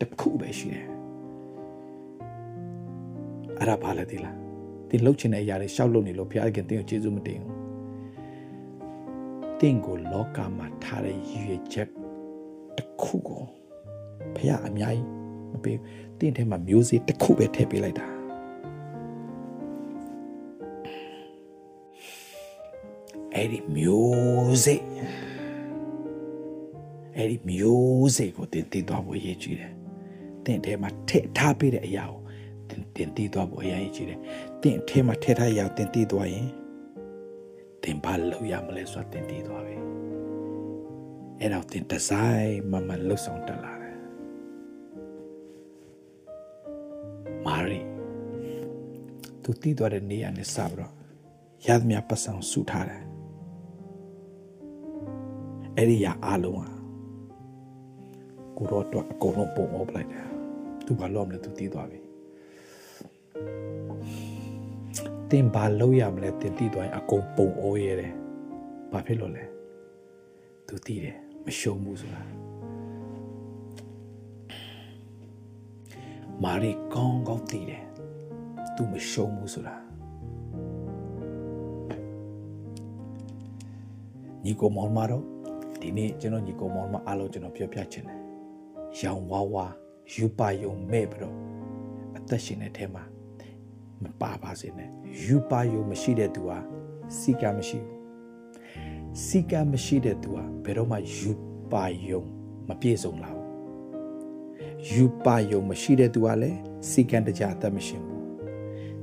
[0.00, 0.86] တစ်ခုပဲရှိတယ်
[3.58, 4.36] အဲ့ဒါဘာလဲဒီလား
[4.88, 7.56] ဒီလှုပ်ချင်တဲ့အရာတွေရှောက်လုပ်နေလို့ဘုရားခင်တင်းကိုကျေးဇူးမတင်ဘူး
[9.60, 11.88] တင်းကိုလောကမှာထားတဲ့ရည်ရွယ်ချက်
[12.76, 13.42] တစ်ခုကို
[14.36, 15.06] ဘုရားအများကြီး
[15.52, 15.78] မပေး
[16.18, 18.06] တင်းထဲမှာမျိုးစေ့တစ်ခုပဲထည့်ပေးလိုက်တာ
[23.34, 24.80] အဲ့ဒီမျိုးစေ့
[27.16, 29.72] အဲ့ဒီမျိုးစေ့ကိုတင်တည်သွားဖို့ရည်ကြည်တယ်။
[30.44, 32.18] တင်ထဲမှာထည့်ထားပေးတဲ့အရာကို
[32.68, 34.20] တင်တင်တည်သွားဖို့အရင်ရည်ကြည်တယ်။
[34.62, 36.48] တင်ထဲမှာထည့်ထားရအောင်တင်တည်သွားရင်
[37.82, 39.76] တင်ဘာလို့ရမလဲဆိုတော့တင်တည်သွားပြီ။
[41.40, 43.96] အဲ့တော့တင်ဒီဇိုင်းမမလှုပ်ဆောင်တက်လာတယ်။
[47.46, 47.80] မာရီ
[49.42, 50.92] သူတည်သွားတဲ့နေရာနဲ့စပြီးတော့
[51.66, 53.02] ရသမျှပတ်စံဆူထားတယ်။
[55.76, 56.68] အဲ့ဒီရအားလုံးဟာ
[58.56, 60.24] ကိုတော့တော့အကုန်လုံးပုံအောပလိုက်တယ်
[60.86, 62.00] သူဘာလို့မလဲသူတီးသွားပြီ
[65.30, 68.12] တင်ဘာလို့ရမလဲတင်တီးသွားရင်အကုန်ပုံအောရဲတယ်
[68.92, 69.44] ဘာဖြစ်လို့လဲ
[70.66, 72.22] သူတီးတယ်မရှုံဘူးဆိုတာ
[76.42, 77.84] မာရီကောင်းကောင်းတီးတယ်
[78.76, 79.76] သူမရှုံဘူးဆိုတာ
[84.44, 85.24] ညီကိုမောင်မတော်
[85.80, 88.21] ဒီနေ့ကျွန်တော်ညီကိုမောင်မအားလုံးကျွန်တော်ပြောပြချင်တယ်
[89.00, 89.66] ရောင်ဝါးဝါ
[90.14, 91.36] ယူပါယုံမဲ့ပြီးတော့
[92.16, 93.04] အသက်ရှင်တဲ့ထဲမှာ
[94.02, 94.90] မပါပါစေနဲ့
[95.24, 96.58] ယူပါယုံမရှိတဲ့သူဟာ
[97.18, 98.00] စီကမရှိဘူး
[99.24, 101.30] စီကမရှိတဲ့သူဟာဘယ်တော့မှယူ
[101.72, 102.22] ပါယုံ
[102.68, 103.48] မပြည့်စုံလာဘူး
[104.90, 106.58] ယူပါယုံမရှိတဲ့သူဟာလည်း
[106.90, 108.22] စီကံတကြအသက်မရှိဘူး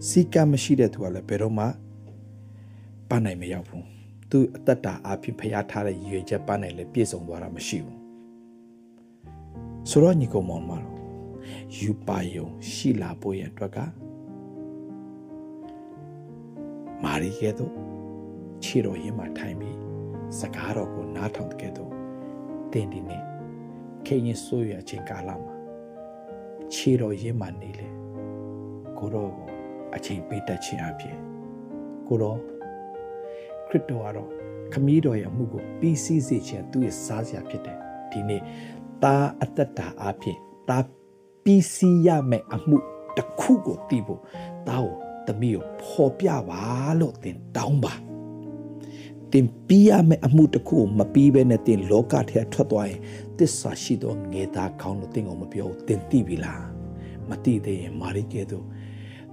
[0.07, 1.65] စီကံမရှိတဲ့သူဟာလည်းဘယ်တော့မှ
[3.09, 3.85] ပန်းနိုင်မရောက်ဘူး
[4.29, 7.98] သူအသက်တာအဖြစ်ဖျားထားတဲ့ရည်ရွယ်ချက်ပန်းနိုင်လည်းပြည့်စုံသွားတာမရှိဘူး
[9.87, 10.95] ဆိုတော့ညီကောင်မောင်မတော်
[11.79, 13.77] ယူပါယုံရှိလာဖို့ရအတွက်က
[17.03, 17.73] မာရီကဲ့သို့
[18.63, 19.77] ခြေတော်ရင်းမှာထိုင်ပြီး
[20.39, 21.91] စကားတော်ကိုနားထောင်တဲ့ကဲ့သို့
[22.71, 23.23] တင်းဒီနေ့
[24.05, 25.55] ခေရင်ဆိုးရအချိန်ကာလမှာ
[26.73, 27.87] ခြေတော်ရင်းမှာနေလေ
[28.97, 29.47] ကိုတော်ကို
[29.95, 31.17] အချိန်ပေးတတ်ခြင်းအပြင်
[32.07, 32.37] ကိုတော်
[33.67, 34.29] ခရစ်တော်ကတော့
[34.73, 37.77] ခမည်းတော်ရဲ့အမှုကိုပြီးစီးစေခြင်းသူ့ရဲ့စားစရာဖြစ်တယ်
[38.11, 38.41] ဒီနေ့
[39.03, 40.37] သားအသက်တာအဖြစ်
[40.69, 40.85] သား
[41.43, 42.77] ပြီးစီးရမယ့်အမှု
[43.17, 44.21] တစ်ခုကိုသိဖို့
[44.67, 44.93] သားကို
[45.27, 46.61] သမီးကိုဖော်ပြပါ
[46.99, 47.93] လို့သင်တောင်းပါ
[49.33, 52.99] တင်ပြီးရမယ့်အမှုတစ်ခုကိုမပြီးဘဲနဲ့တင်လောကထဲထွက်သွားရင်
[53.37, 56.63] တစ္ဆာရှိသောငေသားကောင်းလို့တင်အောင်မပြောဘူးတင်သိပြီလား
[57.29, 58.65] မသိသေးရင်မာရိကဲတို့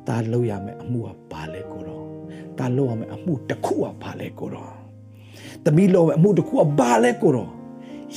[0.07, 2.05] သားလောက်ရမယ့်အမှုကဘာလဲကိုတော့
[2.59, 4.73] သားလောက်ရမယ့်အမှုတစ်ခုကဘာလဲကိုတော့
[5.65, 7.51] သမီးလောက်ရမယ့်အမှုတစ်ခုကဘာလဲကိုတော့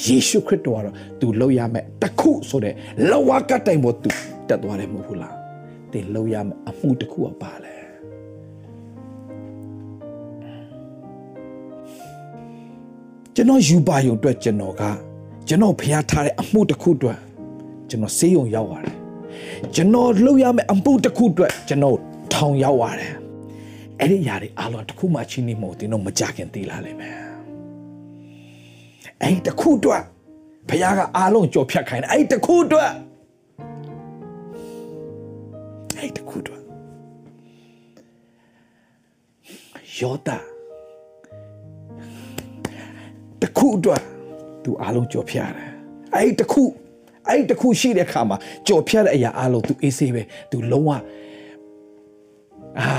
[0.03, 2.73] ယေရှုခရစ်တော်ကတော့သူလောက်ရမယ်တခုဆိုတဲ့
[3.09, 4.09] လဝကတိုင်ပေါ်သူ
[4.47, 5.35] တက်သွားတယ်မဟုတ်ဘူးလား
[5.91, 7.75] တင်လောက်ရမယ်အမှုတခုကပါလဲ
[13.35, 14.83] ကျွန်တော်ယူပါယုံအတွက်ကျွန်တော်က
[15.47, 17.19] ကျွန်တော်ဖျားထားတဲ့အမှုတစ်ခုအတွက်
[17.89, 18.95] ကျွန်တော်ဆေးရုံရောက်ရတယ်
[19.75, 21.97] ကျွန်တော်လောက်ရမယ်အမှုတစ်ခုအတွက်ကျွန်တော်
[22.33, 23.13] ထောင်ရောက်ရတယ်
[23.99, 27.28] အဲ့ဒီຢာတွေအားလုံးတစ်ခုမှချင်းနေမဟုတ်တင်းတော့မကြခင်သိလာလိမ့်မယ်
[29.23, 30.03] အဲ့ဒီတစ်ခုအတွက်
[30.69, 32.89] ဘုရားကအားလုံးကြော်ဖြတ်ခိုင်းတယ်အဲ့ဒီတစ်ခုအတွက်
[35.97, 36.61] အဲ့ဒီတစ်ခုအတွက်
[39.99, 40.37] ယောတာ
[43.41, 44.01] တစ်ခုအတွက်
[44.63, 45.69] သူအားလုံးကြော်ဖြတ်တယ်
[46.15, 46.63] အဲ့ဒီတစ်ခု
[47.27, 50.91] အဲ့ဒီတစ်ခုရှိတဲ့အခါမှာကြော်ဖြတ်တဲ့အရာအားလုံးသူအေးဆေးပဲသူလုံးဝ
[52.79, 52.91] အာ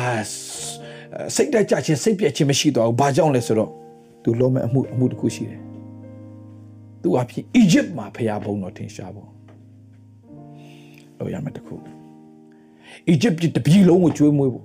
[1.37, 3.71] စိတ်တက်ကြခြင်းစိတ်ပြည့်ခြင်းမရှိတော့ဘူးဘာကြောင့်လဲဆိုတော့
[4.23, 5.70] သူလုံးမဲ့အမှုအမှုတစ်ခုရှိတယ်
[7.03, 9.28] သူအဖြစ်အီဂျစ်မှာဖျားဘုံတော်ထင်ရှားဖို့
[11.18, 11.74] လို့ရမယ်တခု
[13.09, 14.64] အီဂျစ်ပြည်တပြည်လုံးကိုကျွေးမွေးဖို့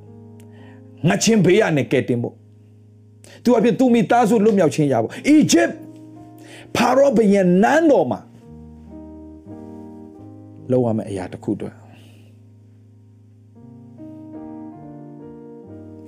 [1.08, 2.36] ငါချင်းဘေးရနဲ့ကဲတင်ဖို့
[3.44, 5.70] သူအဖြစ်သူမိသားစုလွတ်မြောက်ခြင်းရဖို့အီဂျစ်
[6.76, 8.20] ဖာရောဘုရင်နန်းတော်မှာ
[10.72, 11.74] လောက်ရမယ့်အရာတစ်ခုတော့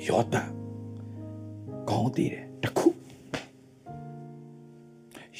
[0.08, 0.44] ယောတာ
[1.90, 2.47] ကောင်းတည်တယ်တခု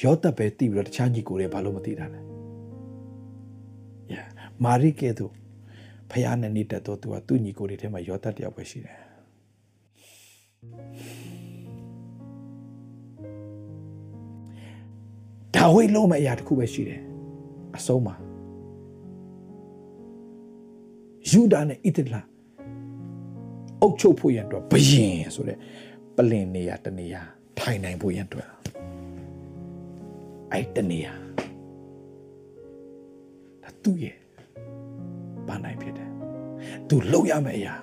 [0.02, 2.20] ယောသပဲတည်ပြီးတော့တခြားညီကိုတွေဘာလို့မသိတာလဲ။
[4.14, 4.26] Yeah
[4.64, 5.32] မာရိကဲတို့
[6.10, 8.98] ဖယားနဲ့နေတတ်တော့သူကသူ့ညီကိုတွေထဲမှာယောသတယောက်ပဲရှိတယ်
[15.54, 17.00] ဒါဝိလုံးမဲ့အရာတစ်ခုပဲရှိတယ်
[17.76, 18.14] အဆုံးမှာ
[21.30, 22.16] ယူဒာနဲ့ဣသလ
[23.80, 25.58] အုတ်ချုပ်ဖို့ရန်အတွက်ဘယင်ဆိုတဲ့
[26.16, 27.16] ပလင်နေရတနေရ
[27.58, 28.47] ထိုင်နိုင်ဖို့ရန်အတွက်
[30.58, 31.08] အဲ့တနေရ
[33.62, 34.16] ဒါသူ့ရဲ့
[35.48, 36.10] ဘာနိုင်ဖြစ်တယ်
[36.88, 37.74] သူလှုပ်ရမယ့်အရာ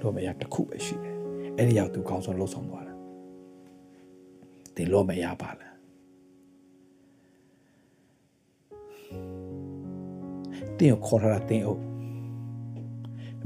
[0.00, 1.16] လှုပ်မယ့်အရာတစ်ခုပဲရှိတယ်
[1.56, 2.96] အဲ့ဒီရောက်သူကောင်းဆုံးလှုပ်ဆောင်သွားတယ်
[4.76, 5.74] ဒီလှုပ်မယ့်အရာပါလား
[10.78, 11.82] တင်းကိုခေါ်ထားတာတင်းအုပ်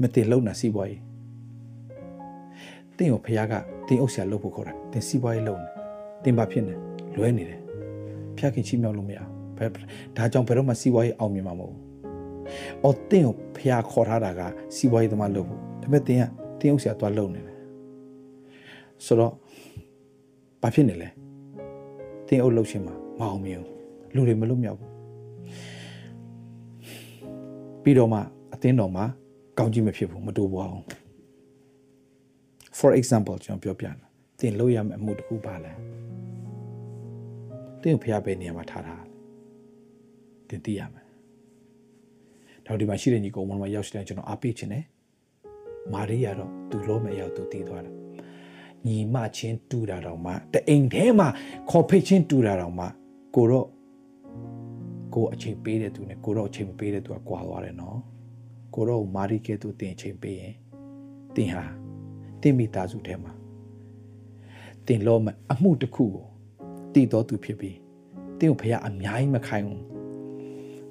[0.01, 1.01] မတင်လုံနာစီးပွားရေး
[2.97, 3.53] တင်းကိုဖခင်က
[3.87, 5.69] တင်းအုပ်ဆရာလုပ်ဖို့ခေါ်တာတင်းစီးပွားရေးလုပ်နေ
[6.23, 6.73] တင်းဘာဖြစ်နေ
[7.17, 7.66] လွဲနေတယ်
[8.39, 9.19] ဖခင်ချီးမြှောက်လို့မရ
[9.57, 9.69] ဘယ်
[10.17, 11.81] ဒါကြောင့်ဘယ်တော့မှစီးပွားရေးအောင်မြင်မှာမဟုတ်ဘူး
[12.83, 14.41] အော်တင်းကိုဖခင်ခေါ်ထားတာက
[14.75, 16.23] စီးပွားရေးသမားလုပ်ဖို့ဒါပေမဲ့တင်းက
[16.59, 17.57] တင်းအုပ်ဆရာသွားလုပ်နေတယ်
[19.05, 19.33] ဆိုတော့
[20.61, 21.09] ဘာဖြစ်နေလဲ
[22.27, 23.73] တင်းအုပ်လုပ်ရှင်မှာမအောင်မြင်ဘူး
[24.15, 24.91] လူတွေမလွတ်မြောက်ဘူး
[27.83, 28.19] ပြီးတော့မှ
[28.53, 29.05] အသင်းတော်မှာ
[29.57, 30.83] ကောင်းကြီးမဖြစ်ဘူးမတူပါဘူး
[32.79, 33.95] for example ကျွန်တော်ပြောပြတယ်
[34.39, 35.71] သင်လုပ်ရမယ့်အမှုတစ်ခုပါလဲ
[37.81, 38.95] သင်ကိုဖျားပဲနေရာမှာထားတာ
[40.47, 41.05] သင်သိရမယ်
[42.65, 44.83] တော့ဒီမှာရှိတဲ့ညီကောင်မတို့ရောက်ရှိတဲ့ကျွန်တော်အားပေးခြင်းနဲ့
[45.93, 47.95] မာရိယာတော့သူလုံးမဲ့ရောက်သူတည်သွားတယ်
[48.85, 51.27] ညီမချင်းတူတာတော့မှတအိမ်ထဲမှာ
[51.69, 52.85] ခေါ်ဖိတ်ချင်းတူတာတော့မှ
[53.35, 53.67] ကိုတော့
[55.13, 57.99] ကိုအချိန်ပေးတဲ့သူနဲ့ကိုတော့အချိန်မပေးတဲ့သူကကွာသွားတယ်နော်
[58.73, 60.53] ကိုတော့မာရီကဲသူတင်အချိန်ပေးရင်
[61.35, 61.65] တင်ဟာ
[62.41, 63.31] တင်မိသားစုထဲမှာ
[64.87, 66.25] တင်လို့မအမှုတစ်ခုကို
[66.97, 67.77] တည်တော်သူဖြစ်ပြီး
[68.39, 69.83] တင်ကိုဖခင်အများကြီးမခိုင်းဘူး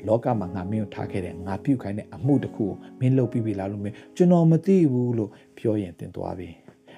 [0.06, 6.48] လောကမှာငါမင်းကိုထားခဲ့တဲ့ငါပြုတ်ခိုင်းတဲ့အမှုတစ်ခုကိုမင်းလုပ်ပြီးပြီလားလို့မင်းကျွန်တော်မသိဘူးလို့ပြောရင်တင်သွားပြီ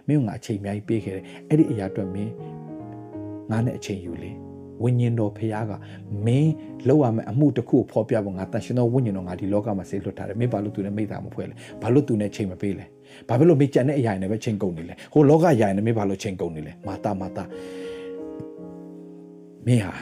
[0.08, 2.32] မင်းကငါအချိန်အများကြီးပေးခဲ့တယ်အဲ့ဒီအရာအတွက်မင်း
[3.50, 4.30] ငါနဲ့အချိန်ယူလေ
[4.82, 5.72] ဝိညာဉ်တော်ဖခင်က
[6.26, 6.52] မင်း
[6.88, 12.84] လောက်ရမယ့်အမှုတစ်ခုကိုဖော်ပြဖို့ငါတန်ရှင်သောဝိညာဉ်တော်ငါဒီလောကမှာဆေးလွတ်ထားတယ်မင်းဘာလို့သူနဲ့မိသားမဖွဲ့လဲဘာလို့သူနဲ့ချိန်မပေးလဲ
[13.28, 17.44] ဘာဖြစ်လို့မင်းကြံတဲ့အရာတွေနဲ့ပဲချိန်ကုန်နေလဲဟိုလောကအရာတွေနဲ့မင်းဘာလို့ချိန်ကုန်နေလဲမာတာမာတာ
[19.68, 19.94] မင်းဟာ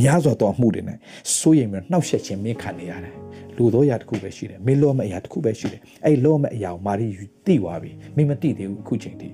[0.00, 0.98] များစွာသောအမှုတွေနဲ့
[1.38, 3.14] စိုးရိမ်ပြီးနှောက်ယှက်ခြင်းမင်းခံနေရတယ်
[3.56, 9.28] လူသောအရာတစ်ခုပဲရှိတယ်မင်းလောမယ့်အရာတစ်ခုပဲရှိတယ်အဲ့လောမယ့်အရာကိုမာရီယူတိသွားပြီမင်းမတိသေးဘူးအခုချိန်ထိ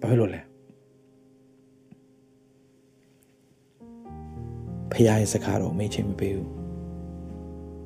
[0.00, 0.40] ဘာဖြစ်လို့လဲ
[4.90, 6.50] ဖခင်ရဲ့စကားတော့မင်းချိန်မပေးဘူး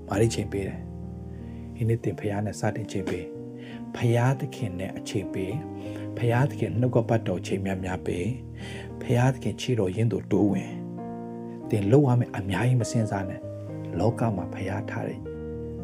[0.08, 0.80] မာရီချိန်ပေးတယ်
[1.74, 3.26] ဒီနေ့တင်ဖခင်နဲ့စတင်ချိန်ပေး
[3.94, 5.52] ဖခင်သခင်နဲ့အချိန်ပေး
[6.18, 8.26] ဖခင်သခင်နှုတ်ကပတ်တော်ချိန်များများပေး
[9.02, 10.72] ဖခင်သခင်ခြေတော်ရင်းတို့တိုးဝင်
[11.70, 13.40] တင်လောက်ရမယ်အများကြီးမစင်စားနဲ့
[13.98, 15.18] လောကမှာဖခင်ထားတဲ့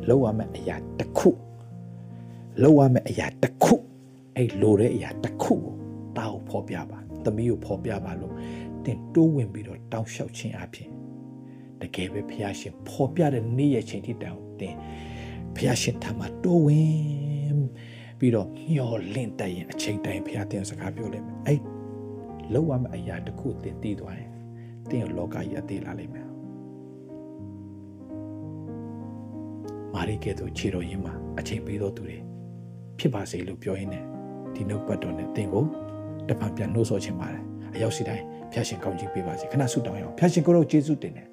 [0.09, 1.31] လောက်ရမယ်အရာတစ်ခု
[2.63, 3.75] လောက်ရမယ်အရာတစ်ခု
[4.37, 5.75] အဲ့လိုတဲ့အရာတစ်ခုကို
[6.17, 8.35] တာကိုဖော်ပြပါသမီးကိုဖော်ပြပါလို့
[8.85, 10.89] တင်တိုးဝင်ပြီးတော့တောင်းလျှောက်ခြင်းအပြင်
[11.81, 14.75] တကယ်ပဲဖခင်ရှင်ဖော်ပြတဲ့နေ့ရဲ့ချိန်ထိတောင်တင်
[15.55, 17.59] ဖခင်ရှင်ထံမှာတိုးဝင်
[18.19, 21.61] ပြီးတော့မျောလင့်တတ်ရင်အချိန်တိုင်းဖခင်တင်စကားပြောလိမ့်မယ်အဲ့
[22.55, 24.31] လောက်ရမယ့်အရာတစ်ခုတင်တည်သွားရင်
[24.91, 26.29] တင်ရောလောကကြီးအသေးလာလိမ့်မယ်
[29.95, 32.17] မာရီကဲ့သို့ခြေတော်ရင်းမှာအချိန်ပေးတော်သူတွေ
[32.99, 34.05] ဖြစ်ပါစေလို့ပြောရင်းနဲ့
[34.55, 35.65] ဒီနှုတ်ပတ်တော်နဲ့တင်ကို
[36.29, 37.45] တပံပြန်နှိုးဆော်ခြင်းပါတယ်
[37.75, 41.28] အရောက်စီတိုင်းဖျာရှင်ကောင်းကြီးပေးပါစေခဏဆုတောင်းရအောင်ဖျာရှင်ကိုတော့ယေရှုတင်တယ်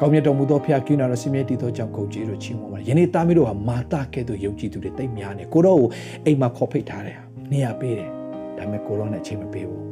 [0.00, 5.88] ကောင်းမြတ်တော်မူသောဖျာကိနာတော်ဆင်းရဲတည်သောကြောင့်ကုန်ကြီးတို့ချီးမွမ်းပါယနေ့သားမီးတို့ဟာမာတာကဲ့သို့ယုံကြည်သူတွေတိတ်များနေကိုတော့ကို
[6.24, 7.18] အိမ်မှာခေါ်ဖိတ်ထားတယ်
[7.52, 8.10] နေရာပေးတယ်
[8.56, 9.84] ဒါပေမဲ့ကိုတော့နဲ့ချိန်မပေးဘူး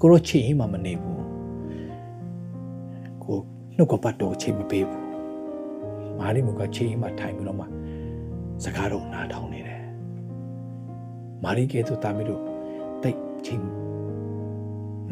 [0.00, 1.22] ကိုတော့ချိန်ရင်မှမနေဘူး
[3.24, 3.38] ကို
[3.76, 5.04] နှုတ်ကပတ်တော်ချိန်မပေးဘူး
[6.18, 7.66] မာရီမူကချိန်ရင်မှထိုင်ပြီးတော့မှ
[8.64, 9.82] စကားတော့နားထောင်နေတယ်
[11.44, 12.42] မာရီကဲ့သို့သားမီးတို့
[13.02, 13.62] တိတ်ချိန်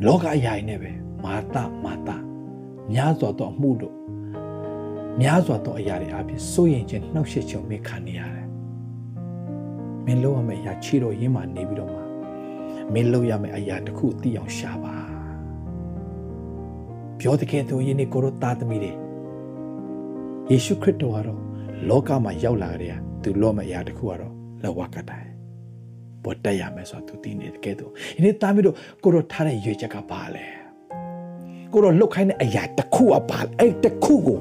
[0.06, 0.90] လောကအရာတွေနဲ့ပဲ
[1.24, 2.16] မာတာမာတာ
[2.92, 3.94] များစွာသောအမှုတို့
[5.20, 8.46] များစွာသောအရာတွေအပြင်စိုးရင်ခြင်းနှောက်ယှက်ခြင်းမေခံနေရတယ်။
[10.04, 12.00] မင်းလုံးရမယ့်အရာခြေတော်ရင်းမှနေပြီးတော့မှ
[12.92, 14.96] မင်းလုံးရမယ့်အရာတစ်ခုသိအောင်ရှာပါ။
[17.18, 18.92] ပြောတဲ့ကဲသူယင်းနေကိုရောသားသမီးတွေ
[20.50, 21.40] ယေရှုခရစ်တော်ကတော့
[21.88, 24.32] လောကမှာရောက်လာတဲ့သူလောမယ့်အရာတစ်ခုကတော့
[24.62, 25.28] လဝကတိုင်
[26.22, 30.46] ပေါ်တက်ရမယ်ဆိုတော့သူသိနေတဲ့ကဲသူဒီနေ့သားမီးတို့ကိုရောထားတဲ့ရွေချက်ကပါလဲ။
[31.72, 34.38] ကိုတော့လှုပ်ခိုင်းတဲ့အရာတစ်ခုအပါအဲ့တစ်ခုကို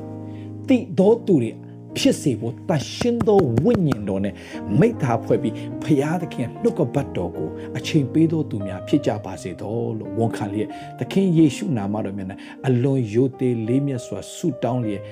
[0.67, 1.51] တိတော်သူတွေ
[1.97, 4.33] ဖဖြစ်စေဖို့တန်ရှင်းသောဝိညာဉ်တော်နဲ့
[4.79, 10.69] မိသားဖွဲ့ပြီးဖရာသခင်နှုတ်ကပတ်တော်ကိုအချိန်ပေးသောသူများဖြစ်ကြပါစေတော်လို့ဝန်ခံလျက်
[10.99, 15.03] သခင်ယေရှုနာမတော်မြတ်နဲ့အလွန်ယိုသေးလေးမြတ်စွာဆုတောင်းလျက်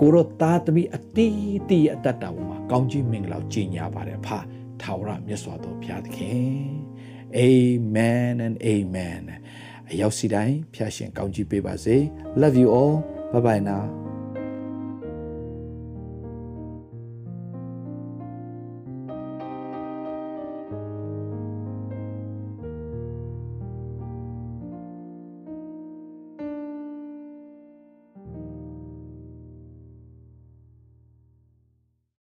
[0.00, 4.38] ကိုရောသားသမီးအတီးတီးအတ္တတာပေါ်မှာကောင်းကြီးမင်္ဂလာကြီးညာပါတယ်ဖာ
[4.82, 6.66] ထာဝရမြတ်စွာသောဘုရားသခင်
[7.46, 9.22] Amen and amen
[9.90, 11.96] အရောက်စီတိုင်းဖျာရှင်ကောင်းကြီးပေးပါစေ
[12.40, 12.94] Love you all
[13.32, 13.84] bye bye now